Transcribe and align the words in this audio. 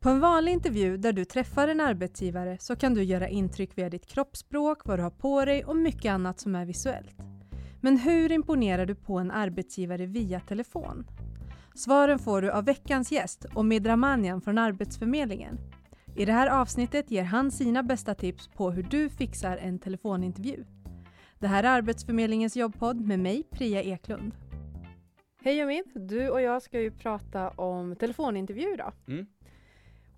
På 0.00 0.08
en 0.08 0.20
vanlig 0.20 0.52
intervju 0.52 0.96
där 0.96 1.12
du 1.12 1.24
träffar 1.24 1.68
en 1.68 1.80
arbetsgivare 1.80 2.56
så 2.60 2.76
kan 2.76 2.94
du 2.94 3.02
göra 3.02 3.28
intryck 3.28 3.78
via 3.78 3.90
ditt 3.90 4.06
kroppsspråk, 4.06 4.78
vad 4.84 4.98
du 4.98 5.02
har 5.02 5.10
på 5.10 5.44
dig 5.44 5.64
och 5.64 5.76
mycket 5.76 6.10
annat 6.10 6.40
som 6.40 6.54
är 6.54 6.64
visuellt. 6.64 7.16
Men 7.80 7.98
hur 7.98 8.32
imponerar 8.32 8.86
du 8.86 8.94
på 8.94 9.18
en 9.18 9.30
arbetsgivare 9.30 10.06
via 10.06 10.40
telefon? 10.40 11.06
Svaren 11.74 12.18
får 12.18 12.42
du 12.42 12.50
av 12.50 12.64
veckans 12.64 13.12
gäst, 13.12 13.46
Omid 13.54 13.86
Ramanian 13.86 14.40
från 14.40 14.58
Arbetsförmedlingen. 14.58 15.58
I 16.16 16.24
det 16.24 16.32
här 16.32 16.60
avsnittet 16.60 17.10
ger 17.10 17.24
han 17.24 17.50
sina 17.50 17.82
bästa 17.82 18.14
tips 18.14 18.48
på 18.48 18.70
hur 18.70 18.82
du 18.82 19.08
fixar 19.08 19.56
en 19.56 19.78
telefonintervju. 19.78 20.64
Det 21.38 21.46
här 21.46 21.64
är 21.64 21.68
Arbetsförmedlingens 21.68 22.56
jobbpodd 22.56 23.00
med 23.00 23.18
mig, 23.18 23.42
Priya 23.50 23.82
Eklund. 23.82 24.34
Hej 25.42 25.64
Omid! 25.64 25.84
Du 25.94 26.30
och 26.30 26.42
jag 26.42 26.62
ska 26.62 26.80
ju 26.80 26.90
prata 26.90 27.50
om 27.50 27.96
telefonintervju 27.96 28.74
idag. 28.74 28.92
Mm. 29.08 29.26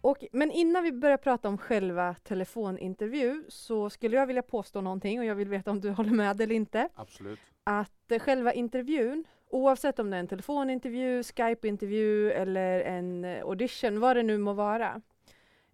Och, 0.01 0.25
men 0.33 0.51
innan 0.51 0.85
vi 0.85 0.93
börjar 0.93 1.17
prata 1.17 1.49
om 1.49 1.59
själva 1.59 2.15
telefonintervju 2.15 3.45
så 3.49 3.91
skulle 3.91 4.17
jag 4.17 4.27
vilja 4.27 4.43
påstå 4.43 4.81
någonting 4.81 5.19
och 5.19 5.25
jag 5.25 5.35
vill 5.35 5.49
veta 5.49 5.71
om 5.71 5.81
du 5.81 5.91
håller 5.91 6.11
med 6.11 6.41
eller 6.41 6.55
inte. 6.55 6.89
Absolut. 6.95 7.39
Att 7.65 8.13
eh, 8.13 8.19
själva 8.19 8.53
intervjun, 8.53 9.25
oavsett 9.51 9.99
om 9.99 10.11
det 10.11 10.17
är 10.17 10.21
en 10.21 10.29
telefonintervju, 10.29 11.23
Skype-intervju 11.23 12.31
eller 12.33 12.81
en 12.81 13.25
eh, 13.25 13.43
audition, 13.45 14.01
vad 14.01 14.17
det 14.17 14.23
nu 14.23 14.39
må 14.39 14.53
vara. 14.53 15.01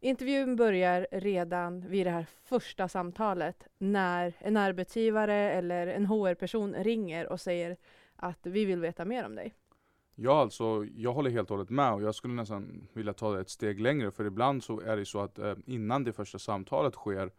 Intervjun 0.01 0.57
börjar 0.57 1.07
redan 1.11 1.89
vid 1.89 2.07
det 2.07 2.11
här 2.11 2.27
första 2.45 2.89
samtalet 2.89 3.69
när 3.79 4.33
en 4.39 4.57
arbetsgivare 4.57 5.35
eller 5.35 5.87
en 5.87 6.07
HR-person 6.07 6.75
ringer 6.75 7.27
och 7.27 7.41
säger 7.41 7.77
att 8.17 8.47
vi 8.47 8.65
vill 8.65 8.81
veta 8.81 9.05
mer 9.05 9.27
om 9.27 9.35
dig. 9.35 9.55
Ja, 10.19 10.41
alltså 10.41 10.87
jag 10.97 11.13
håller 11.13 11.31
helt 11.31 11.51
och 11.51 11.57
hållet 11.57 11.71
med 11.71 11.93
och 11.93 12.03
jag 12.03 12.15
skulle 12.15 12.35
nästan 12.35 12.89
vilja 12.93 13.13
ta 13.13 13.33
det 13.33 13.41
ett 13.41 13.51
steg 13.51 13.81
längre 13.81 14.11
för 14.11 14.25
ibland 14.25 14.65
så 14.65 14.81
är 14.81 14.97
det 14.97 15.05
så 15.05 15.21
att 15.21 15.39
eh, 15.39 15.55
innan 15.67 16.05
det 16.05 16.13
första 16.13 16.39
samtalet 16.39 16.95
sker 16.95 17.31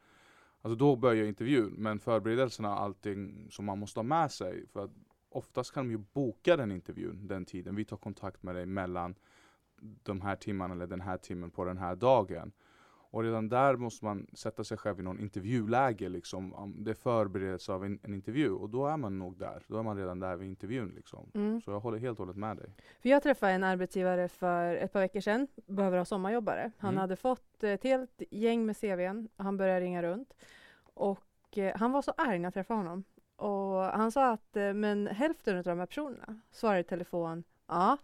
Alltså 0.61 0.75
då 0.75 0.95
börjar 0.95 1.25
intervjun, 1.25 1.73
men 1.77 1.99
förberedelserna 1.99 2.73
och 2.73 2.81
allting 2.81 3.47
som 3.51 3.65
man 3.65 3.79
måste 3.79 3.99
ha 3.99 4.03
med 4.03 4.31
sig. 4.31 4.67
För 4.67 4.83
att 4.83 4.91
oftast 5.29 5.73
kan 5.73 5.85
de 5.85 5.91
ju 5.91 5.97
boka 5.97 6.57
den 6.57 6.71
intervjun 6.71 7.27
den 7.27 7.45
tiden. 7.45 7.75
Vi 7.75 7.85
tar 7.85 7.97
kontakt 7.97 8.43
med 8.43 8.55
dig 8.55 8.65
mellan 8.65 9.15
de 10.03 10.21
här 10.21 10.35
timmarna 10.35 10.73
eller 10.73 10.87
den 10.87 11.01
här 11.01 11.17
timmen 11.17 11.51
på 11.51 11.65
den 11.65 11.77
här 11.77 11.95
dagen. 11.95 12.51
Och 13.09 13.23
redan 13.23 13.49
där 13.49 13.75
måste 13.75 14.05
man 14.05 14.27
sätta 14.33 14.63
sig 14.63 14.77
själv 14.77 14.99
i 14.99 15.03
någon 15.03 15.19
intervjuläge 15.19 16.09
liksom. 16.09 16.53
Om 16.53 16.83
Det 16.83 16.91
är 16.91 16.95
förberedelse 16.95 17.73
av 17.73 17.85
en, 17.85 17.99
en 18.03 18.13
intervju 18.13 18.51
och 18.51 18.69
då 18.69 18.87
är 18.87 18.97
man 18.97 19.19
nog 19.19 19.37
där. 19.37 19.63
Då 19.67 19.77
är 19.79 19.83
man 19.83 19.97
redan 19.97 20.19
där 20.19 20.35
vid 20.35 20.47
intervjun 20.49 20.93
liksom. 20.95 21.31
Mm. 21.35 21.61
Så 21.61 21.71
jag 21.71 21.79
håller 21.79 21.97
helt 21.97 22.19
och 22.19 22.25
hållet 22.25 22.37
med 22.37 22.57
dig. 22.57 22.69
För 23.01 23.09
jag 23.09 23.23
träffade 23.23 23.51
en 23.51 23.63
arbetsgivare 23.63 24.27
för 24.29 24.75
ett 24.75 24.93
par 24.93 24.99
veckor 24.99 25.19
sedan, 25.19 25.47
behöver 25.65 25.97
ha 25.97 26.05
sommarjobbare. 26.05 26.71
Han 26.77 26.89
Mm. 26.89 27.01
hade 27.01 27.15
fått 27.15 27.63
ett 27.63 27.83
helt 27.83 28.21
gäng 28.31 28.65
med 28.65 28.77
CVn, 28.77 29.29
han 29.37 29.57
började 29.57 29.81
ringa 29.81 30.03
runt. 30.03 30.33
Och 30.93 31.57
eh, 31.57 31.77
han 31.77 31.91
var 31.91 32.01
så 32.01 32.11
arg 32.17 32.39
när 32.39 32.45
jag 32.45 32.53
träffade 32.53 32.79
honom. 32.79 33.03
Och 33.35 33.83
han 33.83 34.11
sa 34.11 34.31
att 34.31 34.57
eh, 34.57 34.73
men 34.73 35.07
hälften 35.07 35.57
av 35.57 35.63
de 35.63 35.79
här 35.79 35.85
personerna 35.85 36.39
svarar 36.51 36.79
i 36.79 36.83
telefon 36.83 37.43
ja. 37.67 37.97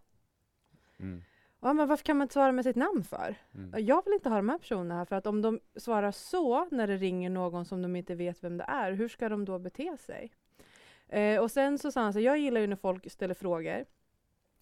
Mm. 1.00 1.22
Ja, 1.64 1.74
men 1.74 1.88
varför 1.88 2.04
kan 2.04 2.18
man 2.18 2.26
inte 2.26 2.34
svara 2.34 2.52
med 2.52 2.66
sitt 2.66 2.76
namn 2.76 3.04
för? 3.04 3.36
Mm. 3.56 3.86
Jag 3.86 4.06
vill 4.06 4.14
inte 4.14 4.30
ha 4.30 4.36
de 4.36 4.50
här 4.50 4.58
personerna 4.58 4.96
här 4.96 5.06
för 5.06 5.16
att 5.16 5.28
om 5.28 5.42
de 5.42 5.60
svarar 5.76 6.12
så 6.12 6.68
när 6.72 6.88
det 6.88 6.98
ringer 6.98 7.30
någon 7.30 7.66
som 7.66 7.82
de 7.82 7.96
inte 7.96 8.16
vet 8.16 8.44
vem 8.44 8.58
det 8.58 8.64
är, 8.64 8.92
hur 8.92 9.08
ska 9.08 9.30
de 9.30 9.46
då 9.46 9.60
bete 9.60 9.98
sig? 9.98 10.32
Eh, 11.08 11.40
och 11.42 11.52
sen 11.52 11.78
så 11.78 11.92
sa 11.92 12.02
han 12.02 12.14
så 12.14 12.20
jag 12.20 12.38
gillar 12.38 12.62
ju 12.62 12.68
när 12.68 12.76
folk 12.76 13.12
ställer 13.12 13.34
frågor. 13.34 13.86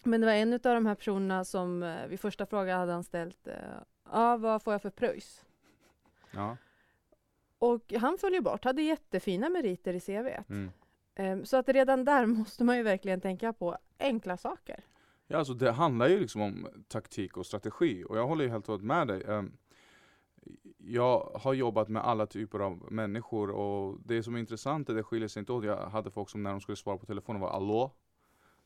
Men 0.02 0.20
det 0.20 0.26
var 0.26 0.34
en 0.34 0.52
av 0.52 0.60
de 0.60 0.86
här 0.86 0.94
personerna 0.94 1.44
som 1.44 1.82
eh, 1.82 2.06
vid 2.06 2.20
första 2.20 2.46
frågan 2.46 2.80
hade 2.80 2.92
han 2.92 3.04
ställt, 3.04 3.46
eh, 3.46 3.54
ja 4.12 4.36
vad 4.36 4.62
får 4.62 4.72
jag 4.72 4.82
för 4.82 4.90
pröjs? 4.90 5.44
Ja. 6.30 6.56
Och 7.58 7.92
han 7.92 8.18
föll 8.18 8.34
ju 8.34 8.40
bort, 8.40 8.64
hade 8.64 8.82
jättefina 8.82 9.48
meriter 9.48 9.94
i 9.94 10.00
CVt. 10.00 10.48
Mm. 10.48 10.70
Eh, 11.14 11.44
så 11.44 11.56
att 11.56 11.68
redan 11.68 12.04
där 12.04 12.26
måste 12.38 12.64
man 12.64 12.76
ju 12.76 12.82
verkligen 12.82 13.20
tänka 13.20 13.52
på 13.52 13.78
enkla 13.98 14.36
saker. 14.36 14.84
Ja, 15.26 15.38
alltså 15.38 15.54
det 15.54 15.72
handlar 15.72 16.08
ju 16.08 16.20
liksom 16.20 16.40
om 16.40 16.68
taktik 16.88 17.36
och 17.36 17.46
strategi 17.46 18.04
och 18.08 18.18
jag 18.18 18.26
håller 18.26 18.44
ju 18.44 18.50
helt 18.50 18.64
och 18.64 18.72
hållet 18.72 18.86
med 18.86 19.08
dig. 19.08 19.24
Ehm, 19.28 19.52
jag 20.78 21.38
har 21.40 21.54
jobbat 21.54 21.88
med 21.88 22.02
alla 22.02 22.26
typer 22.26 22.58
av 22.58 22.92
människor 22.92 23.50
och 23.50 23.98
det 24.04 24.22
som 24.22 24.34
är 24.34 24.38
intressant 24.38 24.88
är 24.88 24.92
att 24.92 24.98
det 24.98 25.02
skiljer 25.02 25.28
sig 25.28 25.40
inte 25.40 25.52
åt. 25.52 25.64
Jag 25.64 25.86
hade 25.86 26.10
folk 26.10 26.30
som 26.30 26.42
när 26.42 26.50
de 26.50 26.60
skulle 26.60 26.76
svara 26.76 26.98
på 26.98 27.06
telefonen 27.06 27.40
var 27.40 27.50
Allå? 27.50 27.92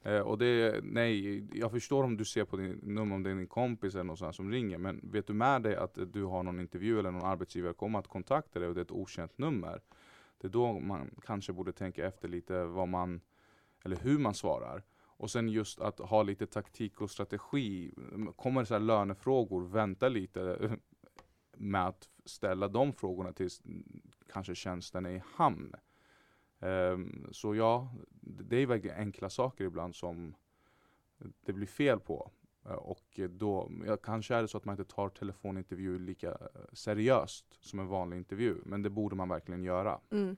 Eh, 0.03 0.21
och 0.21 0.39
det, 0.39 0.81
nej, 0.83 1.45
jag 1.59 1.71
förstår 1.71 2.05
om 2.05 2.17
du 2.17 2.25
ser 2.25 2.45
på 2.45 2.57
din 2.57 2.81
nummer 2.83 3.15
om 3.15 3.23
det 3.23 3.31
är 3.31 3.35
din 3.35 3.47
kompis 3.47 3.95
eller 3.95 4.05
någon 4.05 4.17
sån 4.17 4.25
här 4.25 4.33
som 4.33 4.51
ringer, 4.51 4.79
men 4.79 5.01
vet 5.03 5.27
du 5.27 5.33
med 5.33 5.63
dig 5.63 5.77
att 5.77 5.99
du 6.13 6.25
har 6.25 6.43
någon 6.43 6.61
intervju 6.61 6.99
eller 6.99 7.11
någon 7.11 7.25
arbetsgivare 7.25 7.73
kommer 7.73 7.99
att 7.99 8.09
kontakta 8.09 8.59
dig 8.59 8.69
och 8.69 8.75
det 8.75 8.81
är 8.81 8.85
ett 8.85 8.91
okänt 8.91 9.39
nummer. 9.39 9.81
Det 10.39 10.47
är 10.47 10.51
då 10.51 10.81
man 10.81 11.11
kanske 11.23 11.53
borde 11.53 11.73
tänka 11.73 12.07
efter 12.07 12.29
lite 12.29 12.65
vad 12.65 12.89
man, 12.89 13.21
eller 13.85 13.97
hur 13.97 14.19
man 14.19 14.35
svarar. 14.35 14.83
Och 15.17 15.31
sen 15.31 15.49
just 15.49 15.81
att 15.81 15.99
ha 15.99 16.23
lite 16.23 16.47
taktik 16.47 17.01
och 17.01 17.11
strategi. 17.11 17.95
Kommer 18.37 18.61
det 18.61 18.67
så 18.67 18.75
här 18.75 18.81
lönefrågor, 18.81 19.69
vänta 19.69 20.09
lite 20.09 20.43
eh, 20.61 20.73
med 21.57 21.87
att 21.87 22.09
ställa 22.25 22.69
de 22.69 22.93
frågorna 22.93 23.33
tills 23.33 23.63
kanske 24.33 24.55
tjänsten 24.55 25.07
är 25.07 25.11
i 25.11 25.23
hamn. 25.35 25.75
Um, 26.59 27.29
så 27.33 27.55
ja, 27.55 27.95
det 28.21 28.57
är 28.57 28.67
verkligen 28.67 28.97
enkla 28.97 29.31
saker 29.31 29.65
ibland 29.65 29.95
som 29.95 30.35
det 31.41 31.53
blir 31.53 31.67
fel 31.67 32.01
på. 32.01 32.31
Eh, 32.65 32.73
och 32.73 33.21
då, 33.31 33.71
ja, 33.87 33.97
kanske 33.97 34.35
är 34.35 34.43
det 34.43 34.49
så 34.49 34.59
att 34.59 34.65
man 34.65 34.73
inte 34.73 34.95
tar 34.95 35.09
telefonintervjuer 35.09 35.99
lika 35.99 36.31
eh, 36.31 36.61
seriöst 36.73 37.65
som 37.65 37.79
en 37.79 37.87
vanlig 37.87 38.17
intervju. 38.17 38.57
Men 38.65 38.83
det 38.83 38.91
borde 38.91 39.17
man 39.17 39.29
verkligen 39.29 39.65
göra. 39.65 40.01
Mm. 40.11 40.37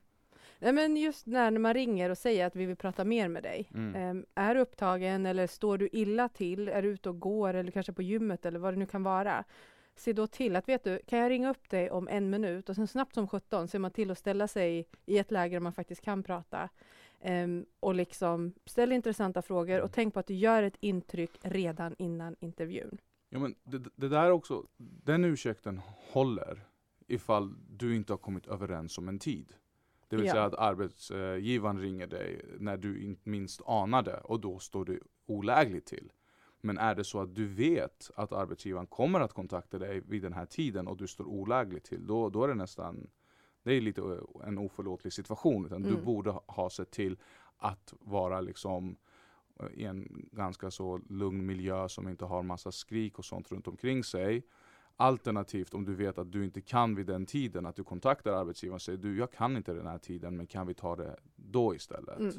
Nej, 0.59 0.73
men 0.73 0.97
just 0.97 1.25
när 1.25 1.51
man 1.51 1.73
ringer 1.73 2.09
och 2.09 2.17
säger 2.17 2.45
att 2.45 2.55
vi 2.55 2.65
vill 2.65 2.75
prata 2.75 3.05
mer 3.05 3.27
med 3.27 3.43
dig. 3.43 3.69
Mm. 3.73 3.95
Ehm, 3.95 4.25
är 4.35 4.55
du 4.55 4.61
upptagen 4.61 5.25
eller 5.25 5.47
står 5.47 5.77
du 5.77 5.89
illa 5.91 6.29
till? 6.29 6.67
Är 6.67 6.81
du 6.81 6.89
ute 6.89 7.09
och 7.09 7.19
går 7.19 7.53
eller 7.53 7.71
kanske 7.71 7.93
på 7.93 8.01
gymmet 8.01 8.45
eller 8.45 8.59
vad 8.59 8.73
det 8.73 8.77
nu 8.77 8.85
kan 8.85 9.03
vara? 9.03 9.43
Se 9.95 10.13
då 10.13 10.27
till 10.27 10.55
att, 10.55 10.69
vet 10.69 10.83
du, 10.83 10.99
kan 11.07 11.19
jag 11.19 11.29
ringa 11.29 11.49
upp 11.49 11.69
dig 11.69 11.91
om 11.91 12.07
en 12.07 12.29
minut? 12.29 12.69
Och 12.69 12.75
sen 12.75 12.87
snabbt 12.87 13.13
som 13.13 13.27
17 13.27 13.67
ser 13.67 13.79
man 13.79 13.91
till 13.91 14.11
att 14.11 14.17
ställa 14.17 14.47
sig 14.47 14.85
i 15.05 15.17
ett 15.17 15.31
läge 15.31 15.55
där 15.55 15.59
man 15.59 15.73
faktiskt 15.73 16.01
kan 16.01 16.23
prata. 16.23 16.69
Ehm, 17.21 17.65
och 17.79 17.95
liksom 17.95 18.53
ställ 18.65 18.91
intressanta 18.91 19.41
frågor 19.41 19.81
och 19.81 19.91
tänk 19.91 20.13
på 20.13 20.19
att 20.19 20.27
du 20.27 20.33
gör 20.33 20.63
ett 20.63 20.77
intryck 20.79 21.39
redan 21.41 21.95
innan 21.97 22.35
intervjun. 22.39 22.97
Ja, 23.29 23.39
men 23.39 23.55
det, 23.63 23.83
det 23.95 24.09
där 24.09 24.31
också, 24.31 24.65
den 24.77 25.25
ursäkten 25.25 25.81
håller 26.11 26.65
ifall 27.07 27.55
du 27.69 27.95
inte 27.95 28.13
har 28.13 28.17
kommit 28.17 28.47
överens 28.47 28.97
om 28.97 29.07
en 29.07 29.19
tid. 29.19 29.53
Det 30.09 30.15
vill 30.15 30.25
Ja. 30.25 30.31
säga 30.31 30.43
att 30.45 30.55
arbetsgivaren 30.55 31.79
ringer 31.79 32.07
dig 32.07 32.41
när 32.59 32.77
du 32.77 33.01
inte 33.03 33.29
minst 33.29 33.61
anar 33.65 34.01
det 34.01 34.17
och 34.17 34.39
då 34.39 34.59
står 34.59 34.85
du 34.85 34.99
olägligt 35.25 35.85
till. 35.85 36.11
Men 36.61 36.77
är 36.77 36.95
det 36.95 37.03
så 37.03 37.21
att 37.21 37.35
du 37.35 37.47
vet 37.47 38.11
att 38.15 38.31
arbetsgivaren 38.33 38.87
kommer 38.87 39.19
att 39.19 39.33
kontakta 39.33 39.79
dig 39.79 39.99
vid 40.07 40.21
den 40.21 40.33
här 40.33 40.45
tiden 40.45 40.87
och 40.87 40.97
du 40.97 41.07
står 41.07 41.25
olägligt 41.25 41.83
till, 41.83 42.07
då, 42.07 42.29
då 42.29 42.43
är 42.43 42.47
det 42.47 42.53
nästan 42.55 43.07
det 43.63 43.73
är 43.73 43.81
lite 43.81 44.01
eh, 44.01 44.47
en 44.47 44.57
oförlåtlig 44.57 45.13
situation. 45.13 45.65
Utan 45.65 45.81
Du 45.83 45.89
Mm. 45.89 46.05
borde 46.05 46.29
ha- 46.31 46.43
ha 46.47 46.69
sett 46.69 46.91
till 46.91 47.17
att 47.57 47.93
vara 47.99 48.41
liksom 48.41 48.95
eh, 49.59 49.65
i 49.73 49.83
en 49.85 50.29
ganska 50.31 50.71
så 50.71 50.99
lugn 51.09 51.45
miljö 51.45 51.89
som 51.89 52.07
inte 52.09 52.25
har 52.25 52.43
massa 52.43 52.71
skrik 52.71 53.19
och 53.19 53.25
sånt 53.25 53.51
runt 53.51 53.67
omkring 53.67 54.03
sig. 54.03 54.43
Alternativt 55.01 55.73
om 55.73 55.85
du 55.85 55.95
vet 55.95 56.17
att 56.17 56.31
du 56.31 56.45
inte 56.45 56.61
kan 56.61 56.95
vid 56.95 57.05
den 57.05 57.25
tiden, 57.25 57.65
att 57.65 57.75
du 57.75 57.83
kontaktar 57.83 58.31
arbetsgivaren 58.31 58.75
och 58.75 58.81
säger 58.81 58.97
du 58.97 59.17
jag 59.17 59.31
kan 59.31 59.57
inte 59.57 59.73
den 59.73 59.87
här 59.87 59.97
tiden 59.97 60.37
men 60.37 60.47
kan 60.47 60.67
vi 60.67 60.73
ta 60.73 60.95
det 60.95 61.15
då 61.35 61.75
istället? 61.75 62.19
Mm. 62.19 62.33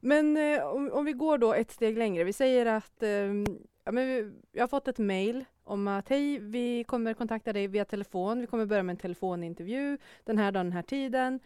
Men 0.00 0.36
eh, 0.36 0.66
om, 0.66 0.90
om 0.92 1.04
vi 1.04 1.12
går 1.12 1.38
då 1.38 1.54
ett 1.54 1.70
steg 1.70 1.98
längre. 1.98 2.24
Vi 2.24 2.32
säger 2.32 2.66
att 2.66 3.02
ehm, 3.02 3.44
ja, 3.84 3.92
men 3.92 4.06
vi, 4.06 4.32
jag 4.52 4.62
har 4.62 4.68
fått 4.68 4.88
ett 4.88 4.98
mejl 4.98 5.44
om 5.64 5.88
att 5.88 6.08
hej, 6.08 6.38
vi 6.38 6.84
kommer 6.84 7.14
kontakta 7.14 7.52
dig 7.52 7.66
via 7.66 7.84
telefon. 7.84 8.40
Vi 8.40 8.46
kommer 8.46 8.66
börja 8.66 8.82
med 8.82 8.92
en 8.92 9.00
telefonintervju 9.00 9.98
den 10.24 10.38
här 10.38 10.52
dagen, 10.52 10.66
den 10.66 10.72
här 10.72 10.82
tiden. 10.82 11.40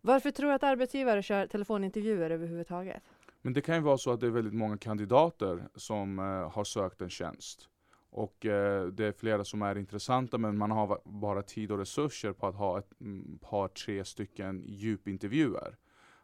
Varför 0.00 0.30
tror 0.30 0.48
du 0.48 0.54
att 0.54 0.62
arbetsgivare 0.62 1.22
kör 1.22 1.46
telefonintervjuer 1.46 2.30
överhuvudtaget? 2.30 3.02
Men 3.42 3.52
det 3.52 3.60
kan 3.60 3.74
ju 3.74 3.80
vara 3.80 3.98
så 3.98 4.12
att 4.12 4.20
det 4.20 4.26
är 4.26 4.30
väldigt 4.30 4.54
många 4.54 4.78
kandidater 4.78 5.68
som 5.74 6.18
eh, 6.18 6.24
har 6.24 6.64
sökt 6.64 7.00
en 7.00 7.10
tjänst. 7.10 7.68
Och 8.10 8.46
eh, 8.46 8.86
det 8.86 9.04
är 9.04 9.12
flera 9.12 9.44
som 9.44 9.62
är 9.62 9.78
intressanta 9.78 10.38
men 10.38 10.58
man 10.58 10.70
har 10.70 11.00
bara 11.04 11.42
tid 11.42 11.72
och 11.72 11.78
resurser 11.78 12.32
på 12.32 12.46
att 12.46 12.54
ha 12.54 12.78
ett 12.78 13.00
mm, 13.00 13.38
par, 13.38 13.68
tre 13.68 14.04
stycken 14.04 14.64
djupintervjuer. 14.66 15.76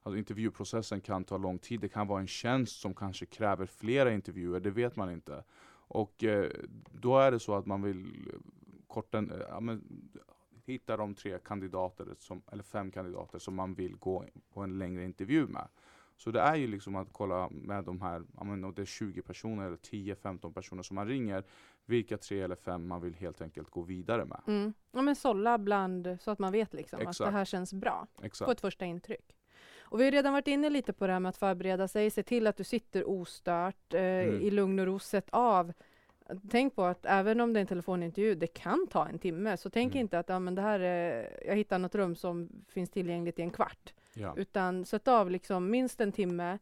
Alltså 0.03 0.19
intervjuprocessen 0.19 1.01
kan 1.01 1.25
ta 1.25 1.37
lång 1.37 1.59
tid. 1.59 1.81
Det 1.81 1.89
kan 1.89 2.07
vara 2.07 2.21
en 2.21 2.27
tjänst 2.27 2.81
som 2.81 2.95
kanske 2.95 3.27
kräver 3.27 3.67
flera 3.67 4.13
intervjuer, 4.13 4.61
det 4.61 4.71
vet 4.71 4.97
man 4.97 5.11
inte. 5.11 5.45
Och 5.87 6.25
eh, 6.25 6.51
då 6.93 7.19
är 7.19 7.31
det 7.31 7.41
så 7.41 7.55
att 7.55 7.67
man 7.67 7.83
vill 7.83 8.29
eh, 8.33 8.39
korta, 8.87 9.19
en- 9.19 9.31
eh, 9.31 9.39
ja, 9.49 9.61
men, 9.61 9.83
hitta 10.67 10.97
de 10.97 11.15
tre 11.15 11.39
kandidater, 11.39 12.07
som, 12.19 12.43
eller 12.53 12.63
fem 12.63 12.91
kandidater 12.91 13.39
som 13.39 13.55
man 13.55 13.75
vill 13.75 13.97
gå 13.97 14.25
på 14.53 14.61
en 14.61 14.79
längre 14.79 15.05
intervju 15.05 15.47
med. 15.47 15.69
Så 16.17 16.31
det 16.31 16.41
är 16.41 16.55
ju 16.57 16.67
liksom 16.67 16.97
att 16.97 17.09
kolla 17.13 17.49
med 17.51 17.85
de 17.85 18.01
här, 18.01 18.25
om 18.35 18.73
det 18.77 18.83
är 18.83 18.87
20 18.87 19.23
personer 19.23 19.67
eller 19.67 19.77
10-15 19.77 20.53
personer 20.53 20.83
som 20.83 20.95
man 20.95 21.09
ringer, 21.09 21.45
vilka 21.87 22.17
tre 22.19 22.41
eller 22.43 22.57
fem 22.57 22.87
man 22.89 23.01
vill 23.01 23.15
helt 23.15 23.41
enkelt 23.41 23.71
gå 23.71 23.83
vidare 23.83 24.25
med. 24.25 24.41
Mm. 24.47 24.75
Ja 24.93 25.03
men 25.03 25.17
sålla 25.17 25.59
bland 25.59 26.17
så 26.21 26.31
att 26.31 26.39
man 26.39 26.53
vet 26.53 26.75
liksom 26.75 26.97
att 26.99 27.05
det 27.05 27.11
Exakt. 27.11 27.33
här 27.33 27.45
känns 27.45 27.73
bra. 27.75 28.07
Exakt. 28.23 28.47
Få 28.47 28.53
ett 28.53 28.61
första 28.61 28.85
intryck. 28.85 29.37
Och 29.81 30.01
vi 30.01 30.05
har 30.05 30.11
redan 30.11 30.33
varit 30.33 30.49
inne 30.49 30.71
lite 30.71 30.93
på 30.93 31.07
det 31.07 31.13
här 31.13 31.21
med 31.21 31.29
att 31.29 31.37
förbereda 31.37 31.89
sig, 31.89 32.11
se 32.11 32.23
till 32.23 32.47
att 32.47 32.57
du 32.57 32.65
sitter 32.65 33.09
ostört, 33.09 33.95
eh, 33.95 34.01
Mm. 34.03 34.41
i 34.43 34.51
lugn 34.51 34.79
och 34.79 34.87
ro, 34.87 34.99
sätt 34.99 35.29
av. 35.31 35.73
Tänk 36.51 36.75
på 36.75 36.85
att 36.85 37.07
även 37.07 37.41
om 37.41 37.53
det 37.53 37.59
är 37.59 37.61
en 37.61 37.67
telefonintervju, 37.67 38.35
det 38.35 38.47
kan 38.47 38.87
ta 38.91 39.07
en 39.09 39.19
timme, 39.19 39.57
så 39.57 39.71
tänk 39.71 39.93
Mm. 39.95 40.01
inte 40.01 40.19
att 40.19 40.29
ja, 40.29 40.39
men 40.39 40.55
det 40.55 40.63
här 40.63 40.81
är, 40.81 41.39
jag 41.47 41.57
hittar 41.57 41.79
något 41.79 41.95
rum 41.95 42.17
som 42.17 42.49
finns 42.69 42.91
tillgängligt 42.91 43.39
i 43.39 43.43
en 43.43 43.51
kvart. 43.51 43.95
Ja. 44.15 44.35
Utan 44.37 44.85
sätt 44.85 45.09
av 45.09 45.31
liksom 45.31 45.71
minst 45.71 46.01
en 46.01 46.13
timme. 46.13 46.59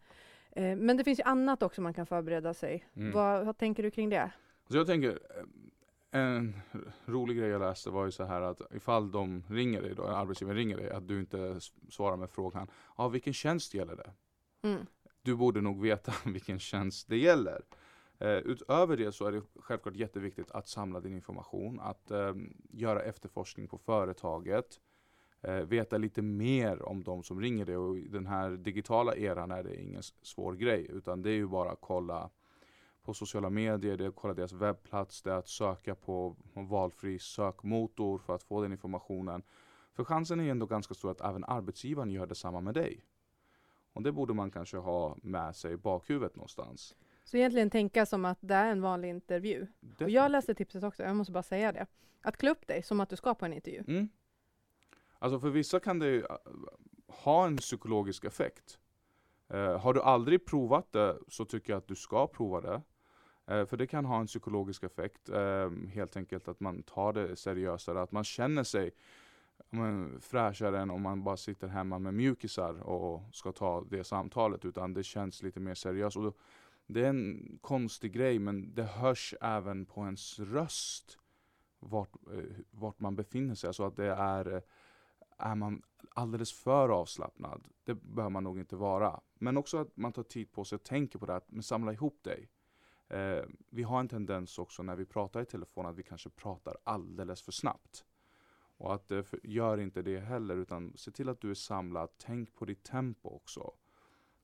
Eh, 0.51 0.77
men 0.77 0.97
det 0.97 1.05
finns 1.05 1.19
ju 1.19 1.23
annat 1.25 1.63
också 1.63 1.81
man 1.83 1.95
kan 1.95 2.07
förbereda 2.07 2.55
sig. 2.55 2.85
Mm. 2.97 3.13
Vad, 3.13 3.47
vad 3.47 3.59
tänker 3.59 3.83
du 3.83 3.91
kring 3.91 4.09
det? 4.11 4.31
Så 4.73 4.79
jag 4.79 4.87
tänker, 4.87 5.19
eh, 6.11 6.21
en 6.21 6.55
rolig 7.05 7.37
grej 7.37 7.49
jag 7.49 7.61
läste 7.61 7.91
var 7.91 8.05
ju 8.05 8.11
så 8.11 8.25
här 8.25 8.41
att 8.41 8.61
ifall 8.75 9.11
de 9.11 9.43
ringer 9.49 9.83
dig 9.83 9.95
då, 9.95 10.07
en 10.07 10.15
arbetsgivare 10.15 10.59
ringer 10.59 10.77
dig, 10.77 10.91
att 10.91 11.09
du 11.09 11.21
inte 11.21 11.61
svarar 11.91 12.17
med 12.17 12.31
frågan, 12.31 12.71
ja 12.97 13.09
vilken 13.09 13.33
tjänst 13.33 13.75
gäller 13.75 13.97
det? 13.97 14.13
Mm. 14.69 14.87
Du 15.23 15.37
borde 15.37 15.61
nog 15.61 15.83
veta 15.83 16.13
vilken 16.31 16.59
tjänst 16.59 17.09
det 17.09 17.17
gäller. 17.17 17.63
Eh, 18.19 18.37
utöver 18.37 18.97
det 18.97 19.13
så 19.13 19.27
är 19.27 19.33
det 19.33 19.43
självklart 19.57 19.97
jätteviktigt 19.97 20.51
att 20.51 20.69
samla 20.69 21.01
din 21.01 21.15
information, 21.15 21.81
att 21.81 22.11
eh, 22.11 22.35
göra 22.71 23.03
efterforskning 23.03 23.69
på 23.69 23.79
företaget, 23.79 24.81
eh, 25.41 25.55
veta 25.55 25.99
lite 25.99 26.23
mer 26.23 26.83
om 26.83 27.05
de 27.05 27.23
som 27.23 27.41
ringer 27.41 27.65
dig 27.65 27.77
och 27.77 27.99
i 27.99 28.09
den 28.09 28.27
här 28.27 28.51
digitala 28.51 29.17
eran 29.17 29.51
är 29.51 29.63
det 29.63 29.83
ingen 29.83 30.03
svår 30.23 30.53
grej 30.55 30.87
utan 30.91 31.23
det 31.23 31.31
är 31.31 31.35
ju 31.35 31.47
bara 31.47 31.71
att 31.71 31.81
kolla 31.81 32.31
på 33.05 33.15
sociala 33.15 33.51
medier, 33.51 33.97
det 33.97 34.05
är 34.05 34.09
att 34.09 34.17
kolla 34.17 34.35
deras 34.35 34.53
webbplats, 34.53 35.23
det 35.23 35.31
är 35.31 35.37
att 35.37 35.49
söka 35.49 35.95
på 35.95 36.37
valfri 36.55 37.19
sökmotor 37.19 38.19
för 38.19 38.35
att 38.35 38.43
få 38.43 38.63
den 38.63 38.73
informationen. 38.73 39.43
För 39.95 40.05
chansen 40.05 40.41
är 40.41 40.51
ändå 40.51 40.67
ganska 40.67 40.95
stor 40.95 41.11
att 41.11 41.21
även 41.21 41.45
arbetsgivaren 41.45 42.11
gör 42.11 42.27
detsamma 42.27 42.61
med 42.61 42.75
dig. 42.75 43.05
Och 43.93 44.03
det 44.03 44.13
borde 44.13 44.35
man 44.35 44.51
kanske 44.51 44.77
ha 44.77 45.17
med 45.23 45.57
sig 45.57 45.73
i 45.73 45.77
bakhuvudet 45.77 46.37
någonstans. 46.37 46.95
Så 47.25 47.37
egentligen 47.37 47.71
tänka 47.71 48.07
som 48.07 48.25
att 48.25 48.39
det 48.41 48.55
är 48.55 48.73
en 48.73 48.83
vanlig 48.83 49.09
intervju. 49.09 49.67
Och 50.01 50.11
jag 50.11 50.31
läste 50.31 50.55
tipset 50.55 50.85
också, 50.85 51.03
jag 51.03 51.17
måste 51.17 51.33
bara 51.33 51.43
säga 51.43 51.73
det. 51.73 51.87
Att 52.21 52.37
klä 52.37 52.51
upp 52.51 52.67
dig 52.67 52.83
som 52.83 53.01
att 53.01 53.09
du 53.09 53.17
ska 53.17 53.35
på 53.35 53.45
en 53.45 53.53
intervju. 53.53 53.85
Mm. 53.89 54.09
Alltså 55.19 55.41
för 55.41 55.51
vissa 55.51 55.81
kan 55.81 55.99
det 55.99 56.17
äh, 56.17 56.37
ha 57.09 57.47
en 57.47 57.57
psykologisk 57.57 58.25
effekt. 58.25 58.79
Eh, 59.49 59.79
har 59.81 59.95
du 59.95 60.03
aldrig 60.03 60.45
provat 60.45 60.93
det 60.93 61.19
så 61.29 61.45
tycker 61.45 61.73
jag 61.73 61.79
att 61.79 61.89
du 61.89 61.95
ska 61.95 62.27
prova 62.27 62.61
det. 62.61 62.83
Eh, 63.47 63.67
för 63.67 63.77
det 63.77 63.87
kan 63.87 64.05
ha 64.05 64.21
en 64.21 64.27
psykologisk 64.27 64.83
effekt. 64.83 65.29
Ehm, 65.29 65.87
helt 65.87 66.17
enkelt 66.17 66.49
att 66.49 66.61
man 66.61 66.83
tar 66.83 67.13
det 67.13 67.37
seriösare, 67.37 68.03
att 68.03 68.13
man 68.13 68.25
känner 68.25 68.63
sig 68.65 68.91
men, 69.71 70.21
fräschare 70.21 70.81
än 70.81 70.91
om 70.91 71.03
man 71.03 71.25
bara 71.25 71.37
sitter 71.37 71.69
hemma 71.69 71.99
med 71.99 72.15
mjukisar 72.15 72.83
och 72.83 73.23
ska 73.33 73.53
ta 73.53 73.85
det 73.91 74.05
samtalet. 74.05 74.65
Utan 74.65 74.95
det 74.95 75.03
känns 75.03 75.43
lite 75.43 75.61
mer 75.61 75.75
seriöst. 75.75 76.17
Och 76.17 76.23
då, 76.23 76.33
det 76.87 77.05
är 77.05 77.09
en 77.09 77.59
konstig 77.61 78.13
grej 78.13 78.39
men 78.39 78.75
det 78.75 78.83
hörs 78.83 79.35
även 79.41 79.87
på 79.87 80.05
ens 80.05 80.39
röst 80.39 81.19
vart, 81.79 82.15
eh, 82.33 82.45
vart 82.71 83.01
man 83.01 83.17
befinner 83.17 83.55
sig. 83.55 83.69
Alltså 83.69 83.85
att 83.85 83.97
det 83.97 84.13
är, 84.13 84.55
eh, 84.55 84.63
är 85.39 85.55
man 85.55 85.83
alldeles 86.15 86.53
för 86.53 86.89
avslappnad, 86.89 87.69
det 87.85 87.95
behöver 87.95 88.31
man 88.31 88.45
nog 88.45 88.59
inte 88.59 88.77
vara. 88.77 89.21
Men 89.35 89.57
också 89.57 89.79
att 89.79 89.97
man 89.97 90.13
tar 90.13 90.23
tid 90.23 90.53
på 90.53 90.65
sig 90.65 90.77
och 90.77 90.83
tänker 90.83 91.19
på 91.19 91.27
det, 91.27 91.37
att 91.37 91.65
samla 91.65 91.93
ihop 91.93 92.23
dig. 92.23 92.49
Eh, 93.13 93.45
vi 93.71 93.83
har 93.83 94.01
en 94.01 94.09
tendens 94.09 94.59
också 94.59 94.83
när 94.83 94.97
vi 94.97 95.05
pratar 95.05 95.41
i 95.43 95.45
telefon 95.45 95.87
att 95.87 95.97
vi 95.97 96.03
kanske 96.03 96.31
pratar 96.31 96.77
alldeles 96.85 97.43
för 97.43 97.53
snabbt. 97.53 98.05
Och 98.77 98.95
att 98.95 99.11
eh, 99.11 99.23
för, 99.23 99.41
gör 99.43 99.79
inte 99.79 100.03
det 100.03 100.21
heller 100.21 100.57
utan 100.57 100.93
se 100.97 101.11
till 101.11 101.29
att 101.29 101.41
du 101.41 101.51
är 101.51 101.55
samlad, 101.55 102.11
tänk 102.19 102.55
på 102.55 102.65
ditt 102.65 102.83
tempo 102.83 103.29
också. 103.29 103.73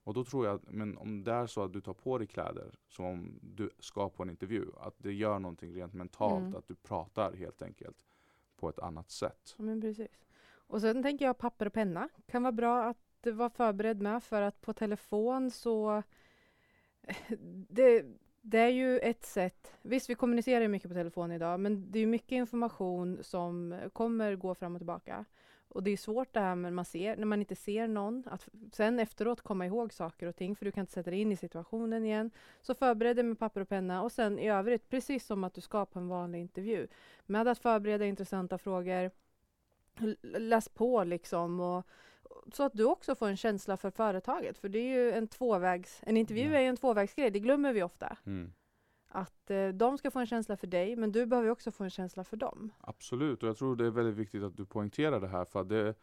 Och 0.04 0.14
då 0.14 0.24
tror 0.24 0.46
jag 0.46 0.54
att 0.54 0.72
men 0.72 0.98
om 0.98 1.24
det 1.24 1.32
är 1.32 1.46
så 1.46 1.62
att 1.62 1.72
du 1.72 1.80
tar 1.80 1.94
på 1.94 2.18
dig 2.18 2.26
kläder 2.26 2.74
som 2.88 3.04
om 3.04 3.38
du 3.42 3.70
ska 3.78 4.10
på 4.10 4.22
en 4.22 4.30
intervju, 4.30 4.66
att 4.80 4.94
det 4.98 5.12
gör 5.12 5.38
någonting 5.38 5.74
rent 5.74 5.94
mentalt, 5.94 6.42
Mm. 6.42 6.56
att 6.56 6.66
du 6.68 6.74
pratar 6.74 7.32
helt 7.32 7.62
enkelt 7.62 8.06
på 8.56 8.68
ett 8.68 8.78
annat 8.78 9.10
sätt. 9.10 9.54
Men 9.58 9.80
precis. 9.80 10.26
Och 10.50 10.80
sen 10.80 11.02
tänker 11.02 11.24
jag 11.24 11.38
papper 11.38 11.66
och 11.66 11.72
penna 11.72 12.08
kan 12.26 12.42
vara 12.42 12.52
bra 12.52 12.84
att 12.84 13.26
vara 13.32 13.50
förberedd 13.50 14.02
med 14.02 14.22
för 14.22 14.42
att 14.42 14.60
på 14.60 14.72
telefon 14.72 15.50
så 15.50 16.02
det, 17.68 18.06
det 18.50 18.58
är 18.58 18.68
ju 18.68 18.98
ett 18.98 19.24
sätt. 19.24 19.72
Visst, 19.82 20.10
vi 20.10 20.14
kommunicerar 20.14 20.68
mycket 20.68 20.90
på 20.90 20.94
telefon 20.94 21.32
idag, 21.32 21.60
men 21.60 21.90
det 21.90 21.98
är 21.98 22.06
mycket 22.06 22.32
information 22.32 23.18
som 23.22 23.80
kommer 23.92 24.36
gå 24.36 24.54
fram 24.54 24.74
och 24.74 24.78
tillbaka. 24.78 25.24
Och 25.68 25.82
det 25.82 25.90
är 25.90 25.96
svårt 25.96 26.34
det 26.34 26.40
här 26.40 26.54
när 26.54 26.70
man, 26.70 26.84
ser, 26.84 27.16
när 27.16 27.26
man 27.26 27.40
inte 27.40 27.56
ser 27.56 27.88
någon, 27.88 28.24
att 28.26 28.48
sen 28.72 28.98
efteråt 28.98 29.40
komma 29.40 29.66
ihåg 29.66 29.92
saker 29.92 30.26
och 30.26 30.36
ting, 30.36 30.56
för 30.56 30.64
du 30.64 30.72
kan 30.72 30.80
inte 30.80 30.92
sätta 30.92 31.10
dig 31.10 31.20
in 31.20 31.32
i 31.32 31.36
situationen 31.36 32.04
igen. 32.04 32.30
Så 32.60 32.74
förbered 32.74 33.16
dig 33.16 33.24
med 33.24 33.38
papper 33.38 33.60
och 33.60 33.68
penna 33.68 34.02
och 34.02 34.12
sen 34.12 34.38
i 34.38 34.50
övrigt, 34.50 34.88
precis 34.88 35.26
som 35.26 35.44
att 35.44 35.54
du 35.54 35.60
ska 35.60 35.86
på 35.86 35.98
en 35.98 36.08
vanlig 36.08 36.40
intervju, 36.40 36.88
med 37.26 37.48
att 37.48 37.58
förbereda 37.58 38.04
intressanta 38.04 38.58
frågor, 38.58 39.10
läs 40.22 40.68
på 40.68 41.04
liksom 41.04 41.60
och 41.60 41.86
så 42.52 42.62
att 42.62 42.72
du 42.72 42.84
också 42.84 43.14
får 43.14 43.28
en 43.28 43.36
känsla 43.36 43.76
för 43.76 43.90
företaget. 43.90 44.58
För 44.58 44.68
det 44.68 44.78
är 44.78 44.98
ju 44.98 45.12
en 45.12 45.28
tvåvägs, 45.28 46.00
en 46.06 46.16
intervju 46.16 46.50
Ja. 46.50 46.56
är 46.58 46.60
ju 46.60 46.66
en 46.66 46.76
tvåvägsgrej, 46.76 47.30
det 47.30 47.40
glömmer 47.40 47.72
vi 47.72 47.82
ofta. 47.82 48.16
Mm. 48.26 48.52
Att 49.08 49.50
eh, 49.50 49.68
de 49.68 49.98
ska 49.98 50.10
få 50.10 50.18
en 50.18 50.26
känsla 50.26 50.56
för 50.56 50.66
dig, 50.66 50.96
men 50.96 51.12
du 51.12 51.26
behöver 51.26 51.50
också 51.50 51.70
få 51.70 51.84
en 51.84 51.90
känsla 51.90 52.24
för 52.24 52.36
dem. 52.36 52.72
Absolut, 52.80 53.42
och 53.42 53.48
jag 53.48 53.56
tror 53.56 53.76
det 53.76 53.86
är 53.86 53.90
väldigt 53.90 54.16
viktigt 54.16 54.42
att 54.42 54.56
du 54.56 54.66
poängterar 54.66 55.20
det 55.20 55.28
här 55.28 55.44
för 55.44 55.64
det, 55.64 55.94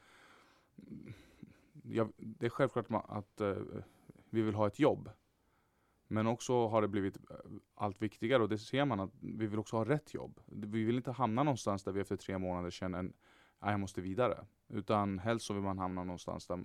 ja, 1.83 2.07
det 2.17 2.45
är 2.45 2.49
självklart 2.49 2.85
att 2.89 3.41
eh, 3.41 3.55
vi 4.29 4.41
vill 4.41 4.55
ha 4.55 4.67
ett 4.67 4.79
jobb. 4.79 5.09
Men 6.07 6.27
också 6.27 6.67
har 6.67 6.81
det 6.81 6.87
blivit 6.87 7.17
eh, 7.17 7.35
allt 7.75 8.01
viktigare 8.01 8.43
och 8.43 8.49
det 8.49 8.57
ser 8.57 8.85
man 8.85 8.99
att 8.99 9.11
vi 9.19 9.47
vill 9.47 9.59
också 9.59 9.77
ha 9.77 9.85
rätt 9.85 10.13
jobb. 10.13 10.39
Vi 10.45 10.83
vill 10.83 10.95
inte 10.95 11.11
hamna 11.11 11.43
någonstans 11.43 11.83
där 11.83 11.91
vi 11.91 12.01
efter 12.01 12.15
tre 12.15 12.37
månader 12.37 12.69
känner 12.69 12.99
att 12.99 13.11
jag 13.71 13.79
måste 13.79 14.01
vidare. 14.01 14.45
Utan 14.69 15.19
helst 15.19 15.45
så 15.45 15.53
vill 15.53 15.63
man 15.63 15.79
hamna 15.79 16.03
någonstans 16.03 16.47
där 16.47 16.59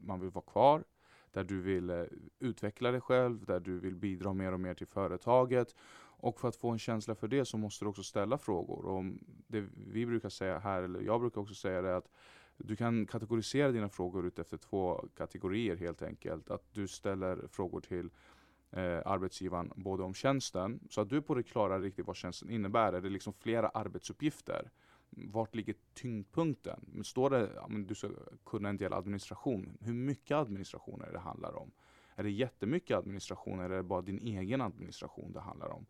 man 0.00 0.20
vill 0.20 0.30
vara 0.30 0.44
kvar, 0.44 0.84
där 1.32 1.44
du 1.44 1.60
vill 1.60 1.90
eh, 1.90 2.04
utveckla 2.38 2.90
dig 2.90 3.00
själv, 3.00 3.44
där 3.44 3.60
du 3.60 3.78
vill 3.78 3.96
bidra 3.96 4.32
mer 4.32 4.52
och 4.52 4.60
mer 4.60 4.74
till 4.74 4.86
företaget. 4.86 5.74
Och 6.22 6.40
för 6.40 6.48
att 6.48 6.56
få 6.56 6.70
en 6.70 6.78
känsla 6.78 7.14
för 7.14 7.28
det 7.28 7.44
så 7.44 7.58
måste 7.58 7.84
du 7.84 7.88
också 7.88 8.02
ställa 8.02 8.38
frågor. 8.38 8.84
Och 8.84 9.04
det 9.46 9.60
vi 9.86 10.06
brukar 10.06 10.28
säga 10.28 10.58
här, 10.58 10.82
eller 10.82 11.00
jag 11.00 11.20
brukar 11.20 11.40
också 11.40 11.54
säga 11.54 11.82
det, 11.82 11.88
är 11.88 11.94
att 11.94 12.10
du 12.56 12.76
kan 12.76 13.06
kategorisera 13.06 13.72
dina 13.72 13.88
frågor 13.88 14.26
ut 14.26 14.38
efter 14.38 14.56
två 14.56 15.08
kategorier 15.16 15.76
helt 15.76 16.02
enkelt. 16.02 16.50
Att 16.50 16.72
du 16.72 16.88
ställer 16.88 17.46
frågor 17.48 17.80
till 17.80 18.10
eh, 18.70 19.00
arbetsgivaren 19.04 19.72
både 19.76 20.02
om 20.02 20.14
tjänsten, 20.14 20.80
så 20.90 21.00
att 21.00 21.08
du 21.08 21.16
är 21.16 21.20
på 21.20 21.34
det 21.34 21.42
klara 21.42 21.78
riktigt 21.78 22.06
vad 22.06 22.16
tjänsten 22.16 22.50
innebär. 22.50 22.92
Är 22.92 23.00
det 23.00 23.08
liksom 23.08 23.32
flera 23.32 23.68
arbetsuppgifter? 23.68 24.70
Vart 25.16 25.54
ligger 25.54 25.74
tyngdpunkten? 25.94 27.02
Står 27.04 27.30
det 27.30 27.42
att 27.42 27.50
ja, 27.54 27.78
du 27.86 27.94
ska 27.94 28.08
kunna 28.44 28.68
en 28.68 28.76
del 28.76 28.92
administration, 28.92 29.78
hur 29.80 29.94
mycket 29.94 30.36
administration 30.36 31.02
är 31.02 31.12
det 31.12 31.18
handlar 31.18 31.56
om? 31.56 31.70
Är 32.14 32.22
det 32.22 32.30
jättemycket 32.30 32.96
administration 32.96 33.60
eller 33.60 33.70
är 33.70 33.76
det 33.76 33.82
bara 33.82 34.02
din 34.02 34.18
egen 34.18 34.60
administration 34.60 35.32
det 35.32 35.40
handlar 35.40 35.68
om? 35.68 35.86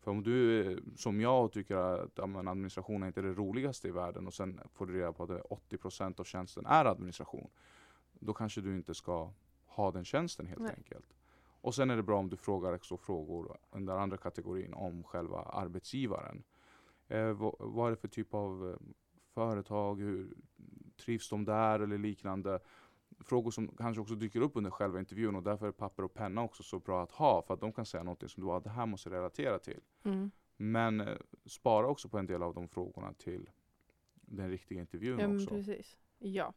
För 0.00 0.10
om 0.10 0.22
du 0.22 0.82
som 0.96 1.20
jag 1.20 1.52
tycker 1.52 1.76
att 1.76 2.10
ja, 2.14 2.24
administration 2.24 3.02
är 3.02 3.06
inte 3.06 3.22
det 3.22 3.32
roligaste 3.32 3.88
i 3.88 3.90
världen 3.90 4.26
och 4.26 4.34
sen 4.34 4.60
får 4.72 4.86
du 4.86 4.92
reda 4.92 5.12
på 5.12 5.22
att 5.22 5.28
det 5.28 5.38
är 5.38 5.78
80% 5.78 6.20
av 6.20 6.24
tjänsten 6.24 6.66
är 6.66 6.84
administration. 6.84 7.50
Då 8.12 8.34
kanske 8.34 8.60
du 8.60 8.74
inte 8.74 8.94
ska 8.94 9.32
ha 9.66 9.90
den 9.90 10.04
tjänsten 10.04 10.46
helt 10.46 10.60
Nej. 10.60 10.74
enkelt. 10.76 11.14
Och 11.60 11.74
sen 11.74 11.90
är 11.90 11.96
det 11.96 12.02
bra 12.02 12.18
om 12.18 12.28
du 12.28 12.36
frågar 12.36 12.72
också 12.72 12.96
frågor 12.96 13.58
under 13.70 13.96
andra 13.96 14.16
kategorin 14.16 14.74
om 14.74 15.04
själva 15.04 15.38
arbetsgivaren. 15.38 16.42
Eh, 17.12 17.32
vad, 17.32 17.54
vad 17.58 17.86
är 17.86 17.90
det 17.90 17.96
för 17.96 18.08
typ 18.08 18.34
av 18.34 18.70
eh, 18.70 18.76
företag? 19.34 20.00
Hur 20.00 20.34
trivs 20.96 21.28
de 21.28 21.44
där 21.44 21.80
eller 21.80 21.98
liknande? 21.98 22.60
Frågor 23.20 23.50
som 23.50 23.68
kanske 23.68 24.00
också 24.00 24.14
dyker 24.14 24.40
upp 24.40 24.56
under 24.56 24.70
själva 24.70 24.98
intervjun 24.98 25.36
och 25.36 25.42
därför 25.42 25.68
är 25.68 25.72
papper 25.72 26.02
och 26.02 26.14
penna 26.14 26.42
också 26.42 26.62
så 26.62 26.78
bra 26.78 27.02
att 27.02 27.12
ha 27.12 27.42
för 27.42 27.54
att 27.54 27.60
de 27.60 27.72
kan 27.72 27.86
säga 27.86 28.02
något 28.02 28.30
som 28.30 28.42
du 28.42 28.50
ah, 28.50 28.60
det 28.60 28.70
här 28.70 28.86
måste 28.86 29.10
relatera 29.10 29.58
till. 29.58 29.80
Mm. 30.02 30.30
Men 30.56 31.00
eh, 31.00 31.16
spara 31.46 31.86
också 31.86 32.08
på 32.08 32.18
en 32.18 32.26
del 32.26 32.42
av 32.42 32.54
de 32.54 32.68
frågorna 32.68 33.12
till 33.12 33.50
den 34.14 34.50
riktiga 34.50 34.80
intervjun 34.80 35.16
men 35.16 35.36
också. 35.36 35.48
precis. 35.48 35.98
Ja. 36.18 36.54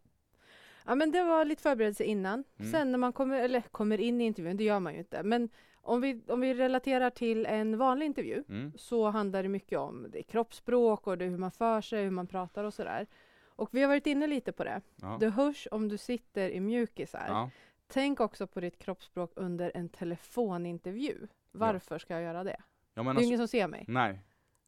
Ja, 0.86 0.96
men 0.96 1.12
det 1.12 1.24
var 1.24 1.46
lite 1.46 1.62
förberedelse 1.62 2.04
innan. 2.04 2.44
Mm. 2.60 2.72
Sen 2.72 2.92
när 2.92 2.98
man 2.98 3.14
kommer, 3.14 3.42
eller 3.42 3.62
kommer 3.62 4.00
in 4.00 4.22
i 4.22 4.26
intervjun, 4.26 4.58
det 4.58 4.64
gör 4.64 4.80
man 4.80 4.94
ju 4.94 5.00
inte. 5.00 5.24
Men 5.24 5.50
om 5.76 6.02
vi, 6.02 6.22
om 6.28 6.42
vi 6.42 6.54
relaterar 6.54 7.10
till 7.10 7.46
en 7.46 7.78
vanlig 7.78 8.06
intervju 8.06 8.44
Mm. 8.50 8.74
så 8.78 9.10
handlar 9.10 9.44
det 9.44 9.50
mycket 9.50 9.80
om 9.80 10.08
det 10.10 10.24
kroppsspråk 10.24 11.08
och 11.08 11.18
det 11.18 11.26
hur 11.26 11.38
man 11.38 11.52
för 11.52 11.82
sig, 11.82 12.04
hur 12.04 12.12
man 12.12 12.28
pratar 12.28 12.64
och 12.64 12.74
sådär. 12.74 13.08
Och 13.48 13.70
vi 13.72 13.82
har 13.82 13.88
varit 13.88 14.08
inne 14.08 14.28
lite 14.28 14.52
på 14.52 14.64
det. 14.64 14.82
Ja. 14.96 15.18
Det 15.20 15.30
hörs 15.30 15.68
om 15.72 15.88
du 15.90 15.98
sitter 15.98 16.50
i 16.50 16.60
mjukisar. 16.60 17.26
Ja. 17.28 17.50
Tänk 17.88 18.20
också 18.20 18.48
på 18.48 18.60
ditt 18.60 18.78
kroppsspråk 18.80 19.32
under 19.36 19.72
en 19.76 19.90
telefonintervju. 19.90 21.28
Varför 21.52 22.00
ska 22.00 22.14
jag 22.14 22.24
göra 22.24 22.44
det? 22.44 22.58
Det 22.94 23.00
är 23.00 23.04
menar, 23.04 23.22
ingen 23.22 23.38
som 23.38 23.48
ser 23.48 23.68
mig. 23.68 23.86
nej. 23.88 24.20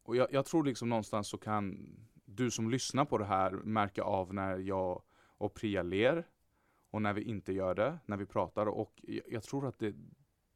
Och 0.02 0.16
jag, 0.16 0.32
jag 0.32 0.46
tror 0.46 0.64
liksom 0.64 0.88
någonstans 0.88 1.28
så 1.28 1.38
kan 1.38 1.88
du 2.24 2.50
som 2.50 2.70
lyssnar 2.70 3.04
på 3.04 3.18
det 3.18 3.24
här 3.24 3.50
märka 3.50 4.02
av 4.02 4.34
när 4.34 4.58
jag 4.58 5.02
och 5.38 5.54
Priya 5.54 5.82
ler 5.82 6.24
och 6.90 7.02
när 7.02 7.12
vi 7.12 7.22
inte 7.22 7.52
gör 7.52 7.74
det, 7.74 7.98
när 8.06 8.16
vi 8.16 8.26
pratar. 8.26 8.66
Och 8.66 9.00
jag, 9.02 9.22
jag 9.28 9.42
tror 9.42 9.66
att 9.66 9.78
det, 9.78 9.94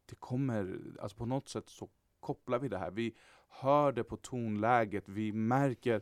det 0.05 0.15
kommer, 0.19 0.79
alltså 0.99 1.17
på 1.17 1.25
något 1.25 1.49
sätt 1.49 1.69
så 1.69 1.89
kopplar 2.19 2.59
vi 2.59 2.67
det 2.67 2.77
här. 2.77 2.91
Vi 2.91 3.15
hör 3.49 3.91
det 3.91 4.03
på 4.03 4.17
tonläget, 4.17 5.09
vi 5.09 5.31
märker, 5.31 6.01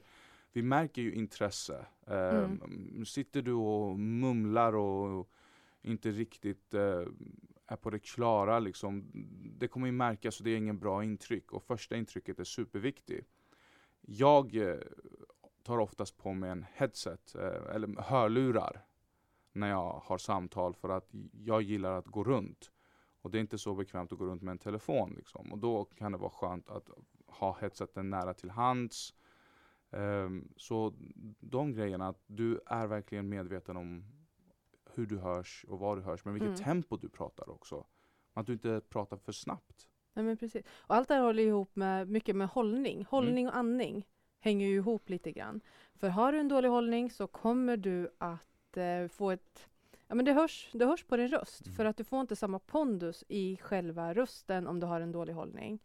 vi 0.52 0.62
märker 0.62 1.02
ju 1.02 1.14
intresse. 1.14 1.86
Eh, 2.08 2.50
Sitter 3.06 3.42
du 3.42 3.54
och 3.54 4.00
mumlar 4.00 4.76
och 4.76 5.30
inte 5.82 6.12
riktigt 6.12 6.74
eh, 6.74 7.06
är 7.68 7.76
på 7.76 7.90
det 7.90 8.00
klara, 8.00 8.60
liksom, 8.60 9.12
det 9.58 9.68
kommer 9.68 9.88
ju 9.88 9.92
märkas 9.94 10.40
och 10.40 10.44
det 10.46 10.52
är 10.52 10.58
ingen 10.58 10.80
bra 10.80 11.04
intryck. 11.04 11.52
Och 11.52 11.64
första 11.64 11.96
intrycket 11.96 12.40
är 12.40 12.44
superviktigt. 12.44 13.28
Jag 14.02 14.56
eh, 14.56 14.78
tar 15.64 15.78
oftast 15.78 16.18
på 16.18 16.34
mig 16.34 16.50
en 16.50 16.66
headset, 16.74 17.36
eh, 17.36 17.76
eller 17.76 18.02
hörlurar, 18.02 18.86
när 19.54 19.70
jag 19.70 20.02
har 20.04 20.18
samtal 20.18 20.74
för 20.76 20.90
att 20.90 21.10
jag 21.34 21.62
gillar 21.62 21.92
att 21.92 22.08
gå 22.08 22.24
runt. 22.24 22.72
Och 23.22 23.32
det 23.32 23.38
är 23.38 23.40
inte 23.40 23.58
så 23.58 23.76
bekvämt 23.76 24.12
att 24.12 24.18
gå 24.20 24.26
runt 24.26 24.42
med 24.42 24.52
en 24.52 24.58
telefon. 24.58 25.14
Liksom. 25.18 25.52
Och 25.52 25.58
då 25.58 25.86
kan 25.86 26.12
det 26.12 26.18
vara 26.18 26.30
skönt 26.32 26.70
att 26.70 26.90
ha 27.28 27.58
headseten 27.62 28.10
nära 28.10 28.34
till 28.34 28.50
hands. 28.50 29.14
Ehm, 29.92 30.54
så 30.58 30.94
de 31.40 31.74
grejerna, 31.74 32.08
att 32.08 32.24
du 32.28 32.60
är 32.66 32.88
verkligen 32.88 33.30
medveten 33.30 33.78
om 33.78 34.06
hur 34.94 35.06
du 35.06 35.18
hörs 35.18 35.66
och 35.68 35.80
vad 35.80 35.98
du 35.98 36.02
hörs, 36.02 36.26
men 36.26 36.34
vilket 36.34 36.48
Mm. 36.50 36.64
tempo 36.64 36.98
du 36.98 37.10
pratar 37.10 37.50
också. 37.50 37.86
Att 38.34 38.46
du 38.46 38.54
inte 38.54 38.82
pratar 38.90 39.18
för 39.18 39.32
snabbt. 39.32 39.88
Nej, 40.14 40.26
men 40.26 40.38
precis. 40.38 40.66
Och 40.72 40.96
allt 40.96 41.08
det 41.08 41.14
här 41.14 41.22
håller 41.22 41.44
ihop 41.44 41.76
med 41.76 42.10
mycket 42.10 42.36
med 42.36 42.48
hållning. 42.48 43.06
Hållning 43.10 43.48
och 43.48 43.56
andning 43.56 44.08
hänger 44.42 44.68
ju 44.68 44.76
ihop 44.76 45.10
lite 45.10 45.32
grann. 45.32 45.62
För 45.96 46.10
har 46.10 46.32
du 46.32 46.40
en 46.40 46.48
dålig 46.48 46.70
hållning 46.70 47.12
så 47.12 47.28
kommer 47.28 47.78
du 47.78 48.10
att 48.18 48.78
eh, 48.78 49.08
få 49.08 49.32
ett 49.32 49.68
Ja, 50.08 50.16
men 50.16 50.26
det 50.26 50.34
hörs, 50.34 50.70
det 50.74 50.86
hörs 50.86 51.04
på 51.04 51.18
din 51.18 51.28
röst, 51.28 51.66
Mm. 51.66 51.76
för 51.76 51.86
att 51.86 51.98
du 51.98 52.04
får 52.04 52.22
inte 52.22 52.36
samma 52.36 52.60
pondus 52.60 53.24
i 53.28 53.58
själva 53.58 54.14
rösten 54.14 54.68
om 54.68 54.80
du 54.80 54.86
har 54.88 55.02
en 55.02 55.12
dålig 55.12 55.34
hållning. 55.34 55.80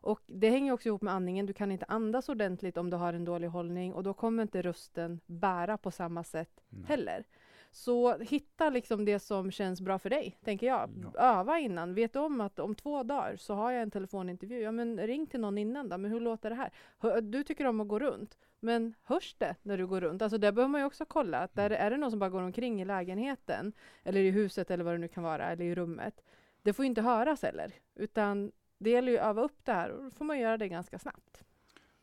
Och 0.00 0.20
det 0.26 0.50
hänger 0.50 0.72
också 0.72 0.88
ihop 0.88 1.02
med 1.02 1.14
andningen. 1.14 1.46
Du 1.46 1.52
kan 1.52 1.72
inte 1.72 1.86
andas 1.88 2.28
ordentligt 2.28 2.76
om 2.76 2.90
du 2.90 2.96
har 2.96 3.12
en 3.12 3.24
dålig 3.24 3.48
hållning 3.48 3.94
och 3.94 4.02
då 4.02 4.14
kommer 4.14 4.42
inte 4.42 4.62
rösten 4.62 5.20
bära 5.26 5.78
på 5.78 5.90
samma 5.90 6.24
sätt 6.24 6.60
Nej. 6.68 6.84
heller. 6.88 7.24
Så 7.72 8.18
hitta 8.18 8.70
liksom 8.70 9.04
det 9.04 9.18
som 9.18 9.50
känns 9.50 9.80
bra 9.80 9.98
för 9.98 10.10
dig, 10.10 10.38
tänker 10.44 10.66
jag. 10.66 10.90
Ja. 11.14 11.20
Öva 11.20 11.58
innan. 11.58 11.94
Vet 11.94 12.16
om 12.16 12.40
att 12.40 12.58
om 12.58 12.74
två 12.74 13.02
dagar 13.02 13.36
så 13.36 13.54
har 13.54 13.70
jag 13.70 13.82
en 13.82 13.90
telefonintervju? 13.90 14.60
Ja, 14.60 14.72
men 14.72 15.00
ring 15.00 15.26
till 15.26 15.40
någon 15.40 15.58
innan 15.58 15.88
då. 15.88 15.98
Men 15.98 16.10
hur 16.10 16.20
låter 16.20 16.50
det 16.50 16.56
här? 16.56 17.20
Du 17.20 17.44
tycker 17.44 17.64
om 17.64 17.80
att 17.80 17.88
gå 17.88 17.98
runt, 17.98 18.38
men 18.60 18.94
hörs 19.02 19.34
det 19.38 19.54
när 19.62 19.78
du 19.78 19.86
går 19.86 20.00
runt? 20.00 20.22
Alltså 20.22 20.38
där 20.38 20.52
behöver 20.52 20.72
man 20.72 20.80
ju 20.80 20.86
också 20.86 21.04
kolla. 21.04 21.38
Att 21.38 21.54
där 21.54 21.70
är 21.70 21.90
det 21.90 21.96
någon 21.96 22.10
som 22.10 22.20
bara 22.20 22.30
går 22.30 22.42
omkring 22.42 22.82
i 22.82 22.84
lägenheten, 22.84 23.72
eller 24.02 24.20
i 24.20 24.30
huset 24.30 24.70
eller 24.70 24.84
vad 24.84 24.94
det 24.94 24.98
nu 24.98 25.08
kan 25.08 25.22
vara, 25.22 25.50
eller 25.50 25.64
i 25.64 25.74
rummet. 25.74 26.24
Det 26.62 26.72
får 26.72 26.84
ju 26.84 26.88
inte 26.88 27.02
höras 27.02 27.42
heller, 27.42 27.72
utan 27.94 28.52
det 28.80 28.90
gäller 28.90 29.12
ju 29.12 29.18
att 29.18 29.26
öva 29.28 29.42
upp 29.42 29.64
det 29.64 29.72
här 29.72 29.90
och 29.90 30.04
då 30.04 30.10
får 30.10 30.24
man 30.24 30.38
göra 30.38 30.56
det 30.56 30.68
ganska 30.68 30.98
snabbt. 30.98 31.42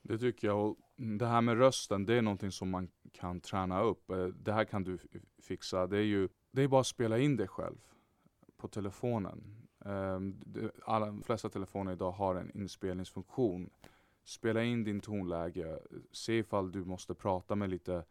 Det 0.01 0.17
tycker 0.17 0.47
jag. 0.47 0.65
Och 0.69 0.77
det 0.95 1.25
här 1.25 1.41
med 1.41 1.57
rösten, 1.57 2.05
det 2.05 2.13
är 2.13 2.21
någonting 2.21 2.51
som 2.51 2.69
man 2.69 2.89
kan 3.13 3.39
träna 3.41 3.81
upp. 3.81 4.09
Eh, 4.11 4.25
Det 4.25 4.53
här 4.53 4.65
kan 4.65 4.83
du 4.83 4.97
fixa. 5.41 5.87
Det 5.87 5.97
är 5.97 6.01
ju 6.03 6.29
det 6.51 6.61
är 6.61 6.67
bara 6.67 6.81
att 6.81 6.87
spela 6.87 7.17
in 7.19 7.37
det 7.37 7.47
själv 7.47 7.77
på 8.57 8.67
telefonen. 8.67 9.67
Ehm, 9.85 10.41
Alla, 10.85 11.05
de 11.05 11.23
flesta 11.23 11.49
telefoner 11.49 11.91
idag 11.91 12.11
har 12.11 12.35
en 12.35 12.51
inspelningsfunktion. 12.57 13.69
Spela 14.23 14.63
in 14.63 14.83
din 14.83 14.99
tonläge. 14.99 15.79
Se 16.11 16.37
ifall 16.37 16.71
du 16.71 16.85
måste 16.85 17.13
prata 17.13 17.55
med 17.55 17.69
lite 17.69 18.03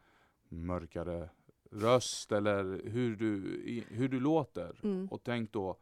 mörkare 0.49 1.29
röst 1.71 2.33
eller 2.33 2.81
hur 2.85 3.17
du, 3.17 3.85
hur 3.89 4.09
du 4.09 4.21
låter. 4.21 4.81
Mm. 4.83 5.09
Och 5.11 5.23
tänk 5.25 5.53
då, 5.53 5.77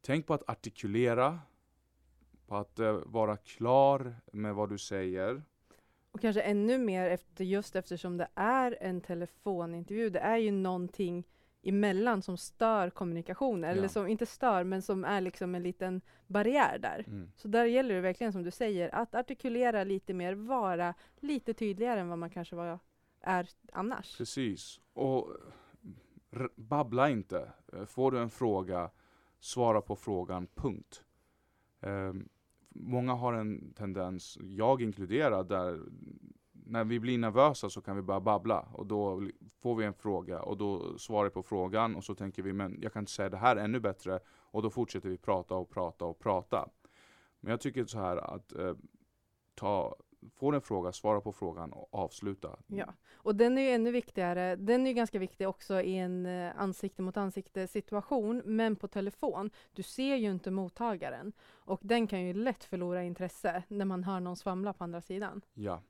tänk 0.00 0.26
på 0.26 0.34
att 0.34 0.50
artikulera, 0.50 1.38
på 2.50 2.56
att 2.56 2.78
eh, 2.78 2.92
vara 3.06 3.36
klar 3.36 4.16
med 4.32 4.54
vad 4.54 4.68
du 4.68 4.78
säger. 4.78 5.42
Och 6.12 6.20
kanske 6.20 6.40
ännu 6.42 6.78
mer 6.78 7.06
efter, 7.10 7.44
just 7.44 7.76
eftersom 7.76 8.16
det 8.16 8.28
är 8.34 8.78
en 8.80 9.00
telefonintervju. 9.00 10.10
Det 10.10 10.18
är 10.18 10.36
ju 10.36 10.50
någonting 10.50 11.26
emellan 11.62 12.22
som 12.22 12.36
stör 12.36 12.90
kommunikationen. 12.90 13.70
Eller 13.70 13.82
Ja. 13.82 13.88
som 13.88 14.06
inte 14.06 14.26
stör, 14.26 14.64
men 14.64 14.82
som 14.82 15.04
är 15.04 15.20
liksom 15.20 15.54
en 15.54 15.62
liten 15.62 16.00
barriär 16.26 16.78
där. 16.78 17.04
Mm. 17.06 17.32
Så 17.36 17.48
där 17.48 17.64
gäller 17.64 17.94
det 17.94 18.00
verkligen 18.00 18.32
som 18.32 18.42
du 18.42 18.50
säger, 18.50 18.94
att 18.94 19.14
artikulera 19.14 19.84
lite 19.84 20.14
mer, 20.14 20.34
vara 20.34 20.94
lite 21.20 21.54
tydligare 21.54 22.00
än 22.00 22.08
vad 22.08 22.18
man 22.18 22.30
kanske 22.30 22.56
var, 22.56 22.78
är 23.20 23.48
annars. 23.72 24.16
Precis. 24.18 24.80
Och 24.92 25.28
babbla 26.56 27.10
inte. 27.10 27.52
Eh, 27.72 27.84
Får 27.84 28.10
du 28.12 28.18
en 28.18 28.30
fråga, 28.30 28.90
svara 29.40 29.80
på 29.80 29.96
frågan, 29.96 30.46
punkt. 30.54 31.04
Ehm, 31.80 32.28
många 32.70 33.14
har 33.14 33.32
en 33.32 33.72
tendens, 33.72 34.38
jag 34.40 34.82
inkluderad, 34.82 35.48
där 35.48 35.80
när 36.52 36.84
vi 36.84 37.00
blir 37.00 37.18
nervösa 37.18 37.70
så 37.70 37.80
kan 37.80 37.96
vi 37.96 38.02
börja 38.02 38.20
babbla 38.20 38.60
och 38.72 38.86
då 38.86 39.22
får 39.62 39.76
vi 39.76 39.84
en 39.84 39.94
fråga 39.94 40.42
och 40.42 40.56
då 40.56 40.98
svarar 40.98 41.24
vi 41.24 41.30
på 41.30 41.42
frågan 41.42 41.96
och 41.96 42.04
så 42.04 42.14
tänker 42.14 42.42
vi 42.42 42.52
men 42.52 42.78
jag 42.82 42.92
kan 42.92 43.02
inte 43.02 43.12
säga 43.12 43.28
det 43.28 43.36
här 43.36 43.56
ännu 43.56 43.80
bättre 43.80 44.20
och 44.28 44.62
då 44.62 44.70
fortsätter 44.70 45.08
vi 45.08 45.16
prata 45.16 45.54
och 45.54 45.70
prata 45.70 46.04
och 46.04 46.18
prata. 46.18 46.68
Men 47.40 47.50
jag 47.50 47.60
tycker 47.60 47.84
så 47.84 47.98
här 47.98 48.16
att 48.16 48.52
eh, 48.52 48.74
ta, 49.54 49.96
får 50.36 50.54
en 50.54 50.60
fråga, 50.60 50.92
svara 50.92 51.20
på 51.20 51.32
frågan 51.32 51.72
och 51.72 51.88
avsluta. 51.94 52.58
Ja, 52.66 52.94
och 53.12 53.36
den 53.36 53.58
är 53.58 53.62
ju 53.62 53.70
ännu 53.70 53.90
viktigare. 53.90 54.56
Den 54.56 54.86
är 54.86 54.90
ju 54.90 54.94
ganska 54.94 55.18
viktig 55.18 55.48
också 55.48 55.80
i 55.80 55.96
en 55.98 56.26
eh, 56.26 56.52
ansikte 56.60 57.02
mot 57.02 57.16
ansikte 57.16 57.66
situation, 57.66 58.42
men 58.44 58.76
på 58.76 58.88
telefon. 58.88 59.50
Du 59.72 59.82
ser 59.82 60.16
ju 60.16 60.30
inte 60.30 60.50
mottagaren 60.50 61.32
och 61.48 61.80
den 61.82 62.06
kan 62.06 62.20
ju 62.22 62.34
lätt 62.34 62.64
förlora 62.64 63.02
intresse 63.02 63.62
när 63.68 63.84
man 63.84 64.04
hör 64.04 64.20
någon 64.20 64.36
svamla 64.36 64.72
på 64.72 64.84
andra 64.84 65.00
sidan. 65.00 65.40
Ja. 65.54 65.82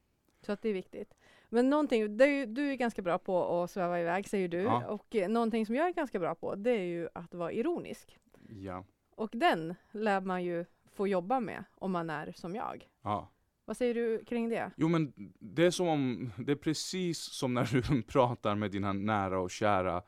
Så 0.42 0.52
att 0.52 0.62
det 0.62 0.68
är 0.68 0.75
viktigt. 0.75 1.14
Men 1.49 1.70
någonting, 1.70 2.02
är 2.02 2.46
du 2.46 2.70
är 2.72 2.75
ganska 2.75 3.02
bra 3.02 3.18
på 3.18 3.62
att 3.62 3.70
sväva 3.70 4.00
iväg 4.00 4.28
säger 4.28 4.49
du 4.49 4.62
Ja. 4.62 4.87
och 4.87 5.16
eh, 5.16 5.28
någonting 5.28 5.66
som 5.66 5.75
jag 5.75 5.88
är 5.88 5.92
ganska 5.92 6.18
bra 6.18 6.34
på 6.34 6.54
det 6.54 6.70
är 6.70 6.84
ju 6.84 7.08
att 7.14 7.34
vara 7.34 7.52
ironisk. 7.52 8.18
Ja. 8.49 8.84
Och 9.14 9.30
den 9.32 9.75
lär 9.90 10.20
man 10.20 10.44
ju 10.44 10.64
få 10.92 11.08
jobba 11.08 11.40
med 11.40 11.64
om 11.75 11.92
man 11.92 12.10
är 12.10 12.32
som 12.37 12.54
jag. 12.54 12.88
ja. 13.02 13.28
Vad 13.70 13.76
säger 13.76 13.94
du 13.94 14.24
kring 14.24 14.48
det? 14.48 14.70
Jo 14.76 14.88
men 14.88 15.12
det 15.38 15.64
är 15.64 15.70
som 15.70 15.88
om, 15.88 16.30
det 16.38 16.52
är 16.52 16.56
precis 16.56 17.18
som 17.18 17.54
när 17.54 17.64
du 17.92 18.02
pratar 18.02 18.54
med 18.54 18.70
dina 18.70 18.92
nära 18.92 19.40
och 19.40 19.50
kära 19.50 20.02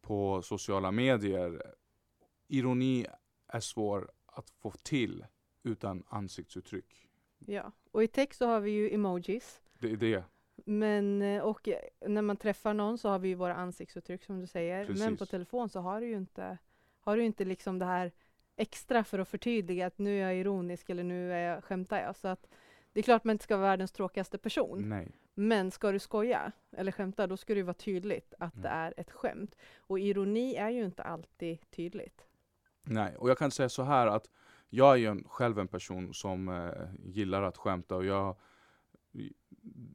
på 0.00 0.42
sociala 0.42 0.90
medier. 0.90 1.62
Ironi 2.48 3.06
är 3.48 3.60
svår 3.60 4.10
att 4.26 4.50
få 4.50 4.70
till 4.70 5.26
utan 5.62 6.04
ansiktsuttryck. 6.08 7.08
Ja, 7.38 7.72
och 7.90 8.02
i 8.02 8.06
text 8.08 8.38
så 8.38 8.46
har 8.46 8.60
vi 8.60 8.70
ju 8.70 8.94
emojis. 8.94 9.60
Det 9.78 9.92
är 9.92 9.96
det. 9.96 10.24
Men, 10.64 11.22
eh, 11.22 11.42
och 11.42 11.68
eh, 11.68 12.08
när 12.08 12.22
man 12.22 12.36
träffar 12.36 12.74
någon 12.74 12.98
så 12.98 13.08
har 13.08 13.18
vi 13.18 13.28
ju 13.28 13.34
våra 13.34 13.54
ansiktsuttryck 13.54 14.24
som 14.24 14.40
du 14.40 14.46
säger. 14.46 14.88
Men 14.88 15.12
på 15.12 15.16
Precis. 15.16 15.30
telefon 15.30 15.68
så 15.68 15.80
har 15.80 16.00
du 16.00 16.06
ju 16.06 16.16
inte, 16.16 16.58
har 17.00 17.16
du 17.16 17.24
inte 17.24 17.44
liksom 17.44 17.78
det 17.78 17.86
här 17.86 18.12
extra 18.56 19.04
för 19.04 19.18
att 19.18 19.28
förtydliga 19.28 19.86
att 19.86 19.98
nu 19.98 20.18
är 20.18 20.22
jag 20.22 20.36
ironisk 20.36 20.90
eller 20.90 21.04
nu 21.04 21.32
är 21.32 21.54
jag, 21.54 21.64
skämtar 21.64 22.00
jag. 22.00 22.16
Så 22.16 22.28
att 22.28 22.46
det 22.92 23.00
är 23.00 23.02
klart 23.02 23.24
man 23.24 23.34
inte 23.34 23.44
ska 23.44 23.56
vara 23.56 23.66
världens 23.68 23.92
tråkigaste 23.92 24.38
person. 24.38 24.88
Nej. 24.88 25.12
Men 25.34 25.70
ska 25.70 25.92
du 25.92 25.98
skoja 25.98 26.52
eller 26.72 26.92
skämta, 26.92 27.26
då 27.26 27.36
ska 27.36 27.54
det 27.54 27.62
vara 27.62 27.74
tydligt 27.74 28.34
att 28.38 28.62
det 28.62 28.68
Mm. 28.68 28.78
är 28.80 28.94
ett 28.96 29.10
skämt. 29.10 29.54
Och 29.76 29.98
ironi 30.00 30.54
är 30.54 30.70
ju 30.70 30.84
inte 30.84 31.02
alltid 31.02 31.70
tydligt. 31.70 32.24
Nej, 32.82 33.16
och 33.16 33.30
jag 33.30 33.38
kan 33.38 33.50
säga 33.50 33.68
så 33.68 33.82
här 33.82 34.06
att 34.06 34.30
jag 34.68 34.92
är 34.92 34.96
ju 34.96 35.06
en, 35.06 35.24
själv 35.28 35.58
en 35.58 35.68
person 35.68 36.14
som 36.14 36.48
eh, 36.48 36.72
gillar 37.04 37.42
att 37.42 37.56
skämta 37.56 37.96
och 37.96 38.04
jag 38.04 38.36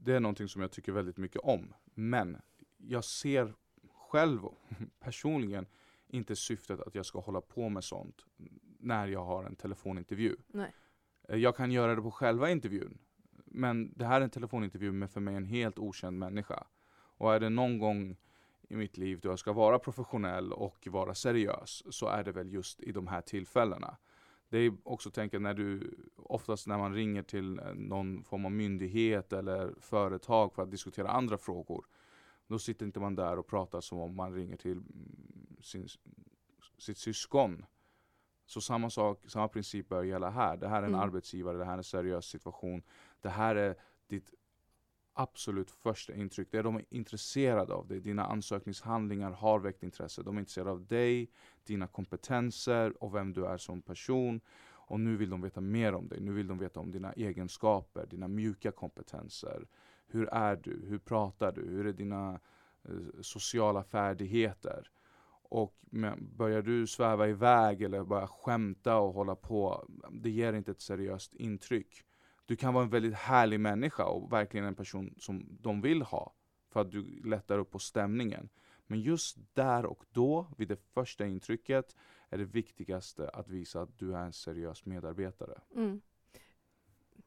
det 0.01 0.13
är 0.13 0.19
någonting 0.19 0.47
som 0.47 0.61
jag 0.61 0.71
tycker 0.71 0.91
väldigt 0.91 1.17
mycket 1.17 1.41
om. 1.41 1.73
Men 1.93 2.37
jag 2.77 3.03
ser 3.03 3.53
själv 3.93 4.39
personligen 4.99 5.65
inte 6.07 6.35
syftet 6.35 6.79
att 6.79 6.95
jag 6.95 7.05
ska 7.05 7.19
hålla 7.19 7.41
på 7.41 7.69
med 7.69 7.83
sånt 7.83 8.25
när 8.79 9.07
jag 9.07 9.25
har 9.25 9.43
en 9.43 9.55
telefonintervju. 9.55 10.35
Nej. 10.47 10.73
Eh, 11.27 11.37
jag 11.37 11.55
kan 11.55 11.71
göra 11.71 11.95
det 11.95 12.01
på 12.01 12.11
själva 12.11 12.51
intervjun. 12.51 12.97
Men 13.45 13.93
det 13.95 14.05
här 14.05 14.21
är 14.21 14.23
en 14.23 14.29
telefonintervju 14.29 14.91
med 14.91 15.11
för 15.11 15.21
mig 15.21 15.35
en 15.35 15.45
helt 15.45 15.79
okänd 15.79 16.19
människa. 16.19 16.63
Och 17.17 17.33
är 17.33 17.39
det 17.39 17.49
någon 17.49 17.79
gång 17.79 18.17
i 18.69 18.75
mitt 18.75 18.97
liv 18.97 19.19
då 19.19 19.29
jag 19.29 19.39
ska 19.39 19.53
vara 19.53 19.79
professionell 19.79 20.53
och 20.53 20.87
vara 20.91 21.15
seriös 21.15 21.83
så 21.89 22.07
är 22.07 22.23
det 22.23 22.31
väl 22.31 22.53
just 22.53 22.79
i 22.79 22.91
de 22.91 23.07
här 23.07 23.21
tillfällena. 23.21 23.97
Det 24.49 24.57
är 24.57 24.77
också 24.83 25.11
tänka 25.11 25.39
när 25.39 25.53
du, 25.53 25.97
oftast 26.15 26.67
när 26.67 26.77
man 26.77 26.93
ringer 26.93 27.23
till 27.23 27.59
eh, 27.59 27.73
någon 27.73 28.23
form 28.23 28.45
av 28.45 28.51
myndighet 28.51 29.33
eller 29.33 29.73
företag 29.79 30.53
för 30.53 30.63
att 30.63 30.71
diskutera 30.71 31.09
andra 31.09 31.37
frågor. 31.37 31.85
Då 32.47 32.59
sitter 32.59 32.85
inte 32.85 32.99
man 32.99 33.15
där 33.15 33.39
och 33.39 33.47
pratar 33.47 33.81
som 33.81 33.99
om 33.99 34.15
man 34.15 34.33
ringer 34.33 34.57
till 34.57 34.71
mm, 34.71 35.57
sin 35.61 35.87
sitt 36.77 36.97
syskon. 36.97 37.65
Så 38.47 38.61
samma 38.61 38.89
sak, 38.89 39.19
samma 39.27 39.47
princip 39.47 39.89
bör 39.89 40.03
gälla 40.03 40.29
här. 40.29 40.57
Det 40.57 40.67
här 40.67 40.77
är 40.81 40.83
en 40.83 40.89
Mm. 40.89 40.99
arbetsgivare, 41.01 41.57
det 41.57 41.65
här 41.65 41.73
är 41.73 41.77
en 41.77 41.83
seriös 41.83 42.25
situation. 42.25 42.81
Det 43.21 43.29
här 43.29 43.55
är 43.55 43.75
ditt 44.07 44.31
absolut 45.13 45.71
första 45.71 46.13
intryck. 46.13 46.47
Det 46.51 46.61
de 46.61 46.75
är 46.75 46.85
intresserade 46.89 47.73
av 47.73 47.87
dig. 47.87 47.99
Dina 47.99 48.25
ansökningshandlingar 48.25 49.31
har 49.31 49.59
väckt 49.59 49.83
intresse. 49.83 50.23
De 50.23 50.35
är 50.35 50.39
intresserade 50.39 50.71
av 50.71 50.85
dig, 50.85 51.29
dina 51.63 51.87
kompetenser 51.87 53.03
och 53.03 53.15
vem 53.15 53.33
du 53.33 53.45
är 53.45 53.57
som 53.57 53.81
person. 53.81 54.41
Och 54.89 54.99
nu 54.99 55.17
vill 55.17 55.29
de 55.29 55.41
veta 55.41 55.61
mer 55.61 55.93
om 55.93 56.07
dig. 56.07 56.19
Nu 56.21 56.31
vill 56.31 56.47
de 56.47 56.57
veta 56.57 56.79
om 56.79 56.91
dina 56.91 57.13
egenskaper, 57.13 58.05
dina 58.05 58.27
mjuka 58.27 58.71
kompetenser. 58.71 59.67
Hur 60.07 60.27
är 60.27 60.55
du? 60.55 60.85
Hur 60.85 60.99
pratar 60.99 61.51
du? 61.51 61.61
Hur 61.61 61.87
är 61.87 61.93
dina 61.93 62.39
eh, 62.83 63.21
sociala 63.21 63.83
färdigheter? 63.83 64.89
Och 65.49 65.77
börjar 66.17 66.61
du 66.61 66.87
sväva 66.87 67.27
iväg 67.27 67.81
eller 67.81 68.03
bara 68.03 68.27
skämta 68.27 68.97
och 68.97 69.13
hålla 69.13 69.35
på, 69.35 69.85
det 70.11 70.29
ger 70.29 70.53
inte 70.53 70.71
ett 70.71 70.81
seriöst 70.81 71.33
intryck. 71.33 72.03
Du 72.45 72.55
kan 72.55 72.73
vara 72.73 72.83
en 72.83 72.89
väldigt 72.89 73.13
härlig 73.13 73.59
människa 73.59 74.05
och 74.05 74.33
verkligen 74.33 74.65
en 74.65 74.75
person 74.75 75.15
som 75.17 75.57
de 75.61 75.81
vill 75.81 76.01
ha. 76.01 76.33
För 76.69 76.81
att 76.81 76.91
du 76.91 77.21
lättar 77.23 77.57
upp 77.57 77.71
på 77.71 77.79
stämningen. 77.79 78.49
Men 78.87 79.01
just 79.01 79.37
där 79.53 79.85
och 79.85 80.05
då, 80.11 80.47
vid 80.57 80.67
det 80.67 80.79
första 80.93 81.25
intrycket, 81.25 81.95
är 82.29 82.37
det 82.37 82.45
viktigaste 82.45 83.29
att 83.29 83.49
visa 83.49 83.81
att 83.81 83.99
du 83.99 84.15
är 84.15 84.21
en 84.21 84.33
seriös 84.33 84.85
medarbetare. 84.85 85.61
Mm. 85.75 86.01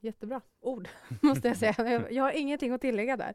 Jättebra 0.00 0.41
ord, 0.61 0.89
måste 1.23 1.49
jag 1.49 1.57
säga. 1.57 2.11
Jag 2.11 2.25
har 2.25 2.33
ingenting 2.33 2.73
att 2.73 2.81
tillägga 2.81 3.17
där. 3.17 3.35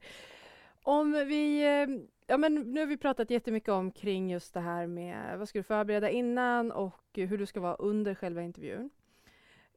Om 0.87 1.11
vi, 1.11 1.63
eh, 1.63 2.05
ja 2.27 2.37
men 2.37 2.55
nu 2.55 2.79
har 2.79 2.87
vi 2.87 2.97
pratat 2.97 3.29
jättemycket 3.29 3.69
om 3.69 3.91
kring 3.91 4.31
just 4.31 4.53
det 4.53 4.59
här 4.59 4.87
med 4.87 5.39
vad 5.39 5.49
ska 5.49 5.59
du 5.59 5.63
förbereda 5.63 6.09
innan 6.09 6.71
och 6.71 7.01
hur 7.13 7.37
du 7.37 7.45
ska 7.45 7.59
vara 7.59 7.75
under 7.75 8.15
själva 8.15 8.41
intervjun. 8.41 8.89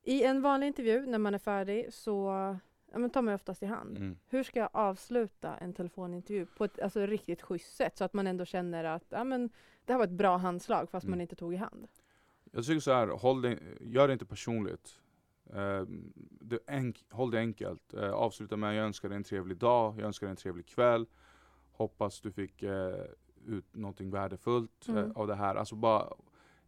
I 0.03 0.25
en 0.25 0.43
vanlig 0.43 0.67
intervju 0.67 1.07
när 1.07 1.19
man 1.19 1.35
är 1.35 1.38
färdig 1.38 1.93
så 1.93 2.27
ja, 2.93 2.99
men 2.99 3.11
tar 3.11 3.23
man 3.23 3.35
oftast 3.35 3.62
i 3.62 3.67
hand. 3.67 3.99
Mm. 3.99 4.19
Hur 4.29 4.43
ska 4.43 4.59
jag 4.59 4.71
avsluta 4.73 5.57
en 5.57 5.73
telefonintervju 5.75 6.47
på 6.47 6.65
ett 6.65 6.81
alltså, 6.81 7.07
riktigt 7.07 7.43
schysst 7.43 7.77
sätt 7.77 7.97
så 7.97 8.05
att 8.05 8.12
man 8.12 8.27
ändå 8.27 8.45
känner 8.45 8.85
att 8.85 9.05
ja, 9.09 9.25
men, 9.25 9.50
det 9.85 9.93
här 9.93 9.99
var 9.99 10.05
ett 10.05 10.11
bra 10.11 10.37
handslag 10.37 10.91
fast 10.91 11.07
man 11.07 11.15
Mm. 11.15 11.21
inte 11.21 11.37
tog 11.37 11.55
i 11.55 11.57
hand? 11.57 11.88
Jag 12.53 12.65
tycker 12.65 12.81
så 12.81 12.93
här, 12.93 13.07
håll 13.07 13.43
det, 13.43 13.59
gör 13.81 14.07
det 14.07 14.12
inte 14.12 14.27
personligt. 14.27 14.99
Eh, 15.55 15.83
det 16.40 16.59
enk, 16.67 17.05
håll 17.11 17.31
det 17.31 17.38
enkelt. 17.38 17.95
Eh, 17.95 18.11
avsluta 18.11 18.57
med 18.57 18.76
jag 18.76 18.85
önskar 18.87 19.09
dig 19.09 19.17
en 19.17 19.25
trevlig 19.25 19.57
dag, 19.57 19.95
jag 19.99 20.07
önskar 20.07 20.26
dig 20.26 20.31
en 20.31 20.37
trevlig 20.37 20.67
kväll. 20.67 21.07
Hoppas 21.73 22.21
du 22.21 22.33
fick 22.33 22.62
eh, 22.62 23.05
ut 23.47 23.75
någonting 23.76 24.11
värdefullt 24.11 24.88
eh, 24.88 24.97
Mm. 24.97 25.12
av 25.17 25.26
det 25.26 25.35
här. 25.35 25.55
Alltså 25.55 25.75
bara 25.76 26.09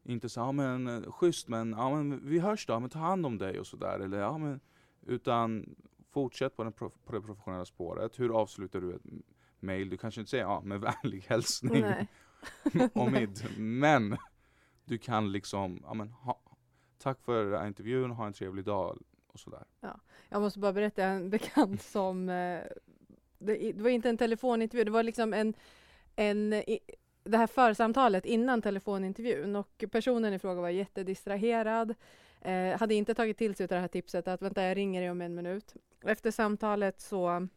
inte 0.05 0.29
så 0.29 0.41
ja 0.41 0.53
men 0.53 0.87
eh, 0.89 1.13
schysst 1.13 1.49
men, 1.49 1.71
ja, 1.71 1.95
men 1.97 2.29
vi 2.29 2.39
hörs 2.39 2.67
då, 2.67 2.81
men 2.81 2.91
ta 2.91 2.99
hand 2.99 3.27
om 3.27 3.39
dig 3.39 3.59
och 3.61 3.67
sådär. 3.67 4.01
Eller 4.01 4.19
ja 4.19 4.39
men, 4.39 4.61
utan 5.07 5.77
fortsätt 6.13 6.57
på, 6.57 6.65
den 6.65 6.73
prof, 6.73 6.93
på 7.05 7.13
det 7.13 7.21
professionella 7.21 7.65
spåret. 7.65 8.21
Hur 8.21 8.41
avslutar 8.41 8.81
du 8.81 8.95
ett 8.95 9.03
mail? 9.61 9.91
Du 9.91 9.97
kanske 9.97 10.21
inte 10.21 10.31
säger 10.31 10.45
ja 10.45 10.61
med 10.61 10.81
vänlig 11.03 11.21
hälsning. 11.29 11.85
Omid. 12.95 13.45
Men 13.59 14.17
du 14.85 14.99
kan 14.99 15.33
liksom, 15.33 15.81
ja 15.83 15.95
men 15.95 16.09
ha, 16.11 16.41
tack 17.01 17.23
för 17.23 17.45
den 17.45 17.61
här 17.61 17.67
intervjun, 17.67 18.11
ha 18.11 18.27
en 18.27 18.33
trevlig 18.33 18.65
dag 18.65 18.99
och 19.27 19.41
sådär. 19.41 19.65
Jag 20.29 20.43
måste 20.43 20.59
bara 20.59 20.73
berätta 20.73 21.05
en 21.05 21.31
bekant 21.31 21.83
som 21.97 22.29
eh, 22.29 22.61
det, 23.39 23.73
det 23.73 23.83
var 23.83 23.91
inte 23.91 24.09
en 24.09 24.19
telefonintervju, 24.19 24.85
det 24.85 24.91
var 24.91 25.03
liksom 25.03 25.35
en, 25.35 25.55
en 26.17 26.53
i, 26.53 26.79
det 27.25 27.37
här 27.37 27.47
församtalet 27.47 28.27
innan 28.27 28.63
telefonintervjun 28.63 29.57
och 29.57 29.85
personen 29.91 30.35
i 30.35 30.39
fråga 30.39 30.61
var 30.61 30.69
jättedistraherad. 30.69 31.95
Eh, 32.41 32.79
hade 32.79 32.95
inte 32.95 33.15
tagit 33.15 33.39
till 33.39 33.55
sig 33.55 33.65
av 33.65 33.69
det 33.69 33.79
här 33.79 33.89
tipset 33.89 34.29
att 34.29 34.43
vänta 34.43 34.63
jag 34.63 34.77
ringer 34.77 35.01
dig 35.01 35.11
om 35.11 35.21
en 35.21 35.35
minut. 35.35 35.75
Efter 36.05 36.31
samtalet 36.31 37.01
så 37.01 37.49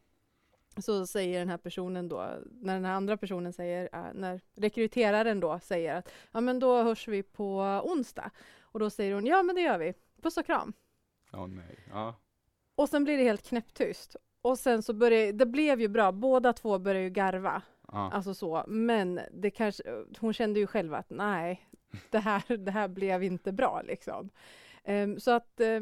så 0.82 1.06
säger 1.06 1.38
den 1.38 1.48
här 1.48 1.56
personen 1.56 2.08
då, 2.08 2.28
när 2.60 2.74
den 2.74 2.84
här 2.84 2.92
andra 2.92 3.16
personen 3.16 3.52
säger, 3.52 3.88
eh, 3.92 4.14
när 4.14 4.40
rekryteraren 4.54 5.40
då 5.40 5.60
säger 5.62 5.94
att 5.94 6.12
ja 6.32 6.40
men 6.40 6.58
då 6.58 6.82
hörs 6.82 7.08
vi 7.08 7.22
på 7.22 7.80
onsdag. 7.84 8.30
Och 8.74 8.80
då 8.80 8.90
säger 8.90 9.14
hon 9.14 9.26
ja 9.26 9.42
men 9.42 9.54
det 9.54 9.60
gör 9.60 9.78
vi, 9.78 9.94
puss 10.22 10.36
och 10.36 10.46
kram. 10.46 10.72
Ja 11.32 11.46
nej. 11.46 11.78
Ja. 11.90 12.14
Och 12.74 12.88
sen 12.88 13.04
blir 13.04 13.16
det 13.16 13.24
helt 13.24 13.48
knäpptyst. 13.48 14.16
Och 14.42 14.58
sen 14.58 14.82
så 14.82 14.92
börjar, 14.92 15.32
det 15.32 15.46
blev 15.46 15.80
ju 15.80 15.88
bra, 15.88 16.12
båda 16.12 16.52
två 16.52 16.78
började 16.78 17.04
ju 17.04 17.10
garva. 17.10 17.62
Ja. 17.88 18.10
Alltså 18.12 18.34
så, 18.34 18.64
men 18.68 19.20
det 19.32 19.50
kanske, 19.50 19.82
hon 20.18 20.32
kände 20.32 20.60
ju 20.60 20.66
själv 20.66 20.94
att 20.94 21.10
nej, 21.10 21.68
det 22.10 22.18
här, 22.18 22.56
det 22.56 22.70
här 22.70 22.88
blev 22.88 23.22
inte 23.22 23.52
bra 23.52 23.82
liksom. 23.82 24.30
Ehm, 24.84 25.20
så 25.20 25.30
att 25.30 25.60
eh, 25.60 25.80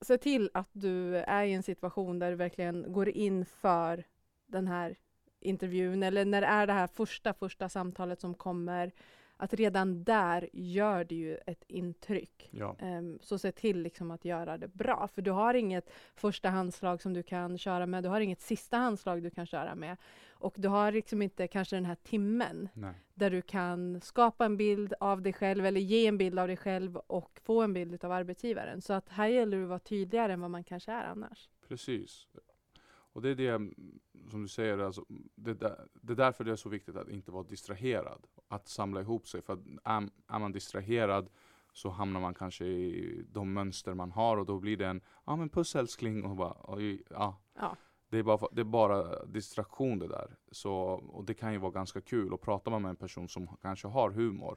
se 0.00 0.18
till 0.18 0.50
att 0.54 0.70
du 0.72 1.16
är 1.16 1.44
i 1.44 1.52
en 1.52 1.62
situation 1.62 2.18
där 2.18 2.30
du 2.30 2.36
verkligen 2.36 2.92
går 2.92 3.08
in 3.08 3.44
för 3.44 4.04
den 4.46 4.66
här 4.68 4.96
intervjun 5.40 6.02
eller 6.02 6.24
när 6.24 6.40
det 6.40 6.46
är 6.46 6.66
det 6.66 6.72
här 6.72 6.86
första, 6.86 7.34
första 7.34 7.68
samtalet 7.68 8.20
som 8.20 8.34
kommer, 8.34 8.92
att 9.40 9.54
redan 9.54 10.04
där 10.04 10.48
gör 10.52 11.04
det 11.04 11.14
ju 11.14 11.36
ett 11.46 11.64
intryck. 11.68 12.48
ja. 12.52 12.76
Ehm, 12.78 13.18
så 13.22 13.38
se 13.38 13.52
till 13.52 13.82
liksom 13.82 14.10
att 14.10 14.24
göra 14.24 14.58
det 14.58 14.68
bra, 14.68 15.08
för 15.14 15.22
du 15.22 15.30
har 15.30 15.54
inget 15.54 15.90
första 16.14 16.48
handslag 16.48 17.02
som 17.02 17.14
du 17.14 17.22
kan 17.22 17.58
köra 17.58 17.86
med, 17.86 18.02
du 18.02 18.08
har 18.08 18.20
inget 18.20 18.40
sista 18.40 18.76
handslag 18.76 19.22
du 19.22 19.30
kan 19.30 19.46
köra 19.46 19.74
med 19.74 19.96
och 20.30 20.54
du 20.56 20.68
har 20.68 20.92
liksom 20.92 21.22
inte 21.22 21.48
kanske 21.48 21.76
den 21.76 21.84
här 21.84 21.94
timmen 21.94 22.68
Nej. 22.72 22.94
där 23.14 23.30
du 23.30 23.42
kan 23.42 24.00
skapa 24.00 24.44
en 24.44 24.56
bild 24.56 24.94
av 25.00 25.22
dig 25.22 25.32
själv 25.32 25.66
eller 25.66 25.80
ge 25.80 26.06
en 26.06 26.18
bild 26.18 26.38
av 26.38 26.46
dig 26.46 26.56
själv 26.56 26.96
och 26.96 27.40
få 27.44 27.62
en 27.62 27.72
bild 27.72 28.04
av 28.04 28.12
arbetsgivaren. 28.12 28.80
Så 28.80 28.92
att 28.92 29.08
här 29.08 29.28
gäller 29.28 29.56
det 29.56 29.62
att 29.62 29.68
vara 29.68 29.78
tydligare 29.78 30.32
än 30.32 30.40
vad 30.40 30.50
man 30.50 30.64
kanske 30.64 30.92
är 30.92 31.04
annars. 31.04 31.48
Precis. 31.68 32.26
Och 33.12 33.22
det 33.22 33.30
är 33.30 33.34
det 33.34 33.48
mm, 33.48 34.00
som 34.30 34.42
du 34.42 34.48
säger, 34.48 34.78
alltså, 34.78 35.04
det, 35.34 35.54
där, 35.54 35.86
det 35.92 36.12
är 36.12 36.16
därför 36.16 36.44
det 36.44 36.52
är 36.52 36.56
så 36.56 36.68
viktigt 36.68 36.96
att 36.96 37.08
inte 37.08 37.30
vara 37.30 37.42
distraherad. 37.42 38.26
Att 38.48 38.68
samla 38.68 39.00
ihop 39.00 39.28
sig. 39.28 39.42
För 39.42 39.52
att 39.52 39.60
är, 39.84 40.10
är 40.28 40.38
man 40.38 40.52
distraherad 40.52 41.28
så 41.72 41.90
hamnar 41.90 42.20
man 42.20 42.34
kanske 42.34 42.64
i 42.64 43.24
de 43.32 43.52
mönster 43.52 43.94
man 43.94 44.10
har 44.10 44.36
och 44.36 44.46
då 44.46 44.58
blir 44.58 44.76
det 44.76 44.86
en 44.86 45.00
ja 45.24 45.36
men 45.36 45.48
puss 45.48 45.76
älskling 45.76 46.24
och 46.24 46.36
bara 46.36 46.56
oj, 46.62 47.02
ja. 47.10 47.36
Ja. 47.54 47.76
Det 48.10 48.18
är, 48.18 48.22
bara, 48.22 48.48
det 48.52 48.60
är 48.60 48.64
bara 48.64 49.24
distraktion 49.24 49.98
det 49.98 50.08
där. 50.08 50.36
Så, 50.50 50.72
och 51.08 51.24
det 51.24 51.34
kan 51.34 51.52
ju 51.52 51.58
vara 51.58 51.70
ganska 51.72 52.00
kul. 52.00 52.32
Och 52.32 52.40
pratar 52.40 52.70
man 52.70 52.82
med 52.82 52.88
en 52.88 52.96
person 52.96 53.28
som 53.28 53.56
kanske 53.62 53.88
har 53.88 54.10
humor 54.10 54.56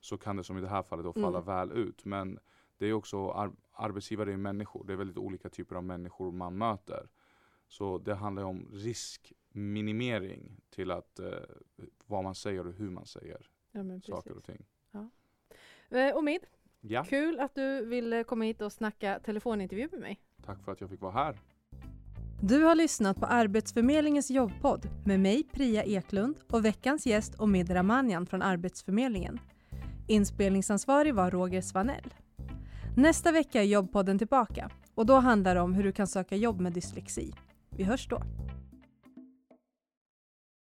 så 0.00 0.18
kan 0.18 0.36
det 0.36 0.44
som 0.44 0.58
i 0.58 0.60
det 0.60 0.68
här 0.68 0.82
fallet 0.82 1.04
då 1.04 1.12
falla 1.12 1.38
Mm. 1.38 1.44
väl 1.44 1.72
ut. 1.72 2.04
Men 2.04 2.38
det 2.78 2.86
är 2.86 2.92
också 2.92 3.30
ar, 3.30 3.52
arbetsgivare 3.72 4.32
är 4.32 4.36
människor. 4.36 4.84
Det 4.84 4.92
är 4.92 4.96
väldigt 4.96 5.18
olika 5.18 5.48
typer 5.48 5.76
av 5.76 5.84
människor 5.84 6.32
man 6.32 6.58
möter. 6.58 7.08
Så 7.68 7.98
det 7.98 8.14
handlar 8.14 8.42
om 8.44 8.68
riskminimering 9.54 10.60
till 10.70 10.90
att 10.90 11.18
eh, 11.18 11.26
vad 12.06 12.24
man 12.24 12.34
säger 12.34 12.66
och 12.66 12.72
hur 12.74 12.90
man 12.90 13.06
säger 13.06 13.46
Ja, 13.72 13.82
men 13.82 14.02
saker 14.02 14.36
och 14.36 14.44
ting. 14.44 14.64
Eh, 15.90 16.16
Omid, 16.16 16.40
Ja, 16.80 17.04
kul 17.04 17.40
att 17.40 17.54
du 17.54 17.84
ville 17.86 18.24
komma 18.24 18.44
hit 18.44 18.62
och 18.62 18.72
snacka 18.72 19.20
telefonintervju 19.24 19.88
med 19.92 20.00
mig. 20.00 20.20
tack 20.44 20.64
för 20.64 20.72
att 20.72 20.80
jag 20.80 20.90
fick 20.90 21.00
vara 21.00 21.12
här. 21.12 21.40
Du 22.42 22.62
har 22.62 22.74
lyssnat 22.74 23.20
på 23.20 23.26
Arbetsförmedlingens 23.26 24.30
jobbpodd 24.30 24.88
med 25.06 25.20
mig 25.20 25.42
Priya 25.52 25.84
Eklund 25.84 26.36
och 26.50 26.64
veckans 26.64 27.06
gäst 27.06 27.40
Omid 27.40 27.70
Ramanjan 27.74 28.26
från 28.26 28.42
Arbetsförmedlingen. 28.42 29.38
Inspelningsansvarig 30.08 31.14
var 31.14 31.30
Roger 31.30 31.60
Svanell. 31.60 32.14
Nästa 32.96 33.32
vecka 33.32 33.60
är 33.62 33.66
jobbpodden 33.66 34.18
tillbaka 34.18 34.70
och 34.94 35.06
då 35.06 35.14
handlar 35.14 35.54
det 35.54 35.60
om 35.60 35.74
hur 35.74 35.84
du 35.84 35.92
kan 35.92 36.06
söka 36.06 36.36
jobb 36.36 36.60
med 36.60 36.72
dyslexi. 36.72 37.32
Vi 37.70 37.84
hörs 37.84 38.08
då. 38.08 38.22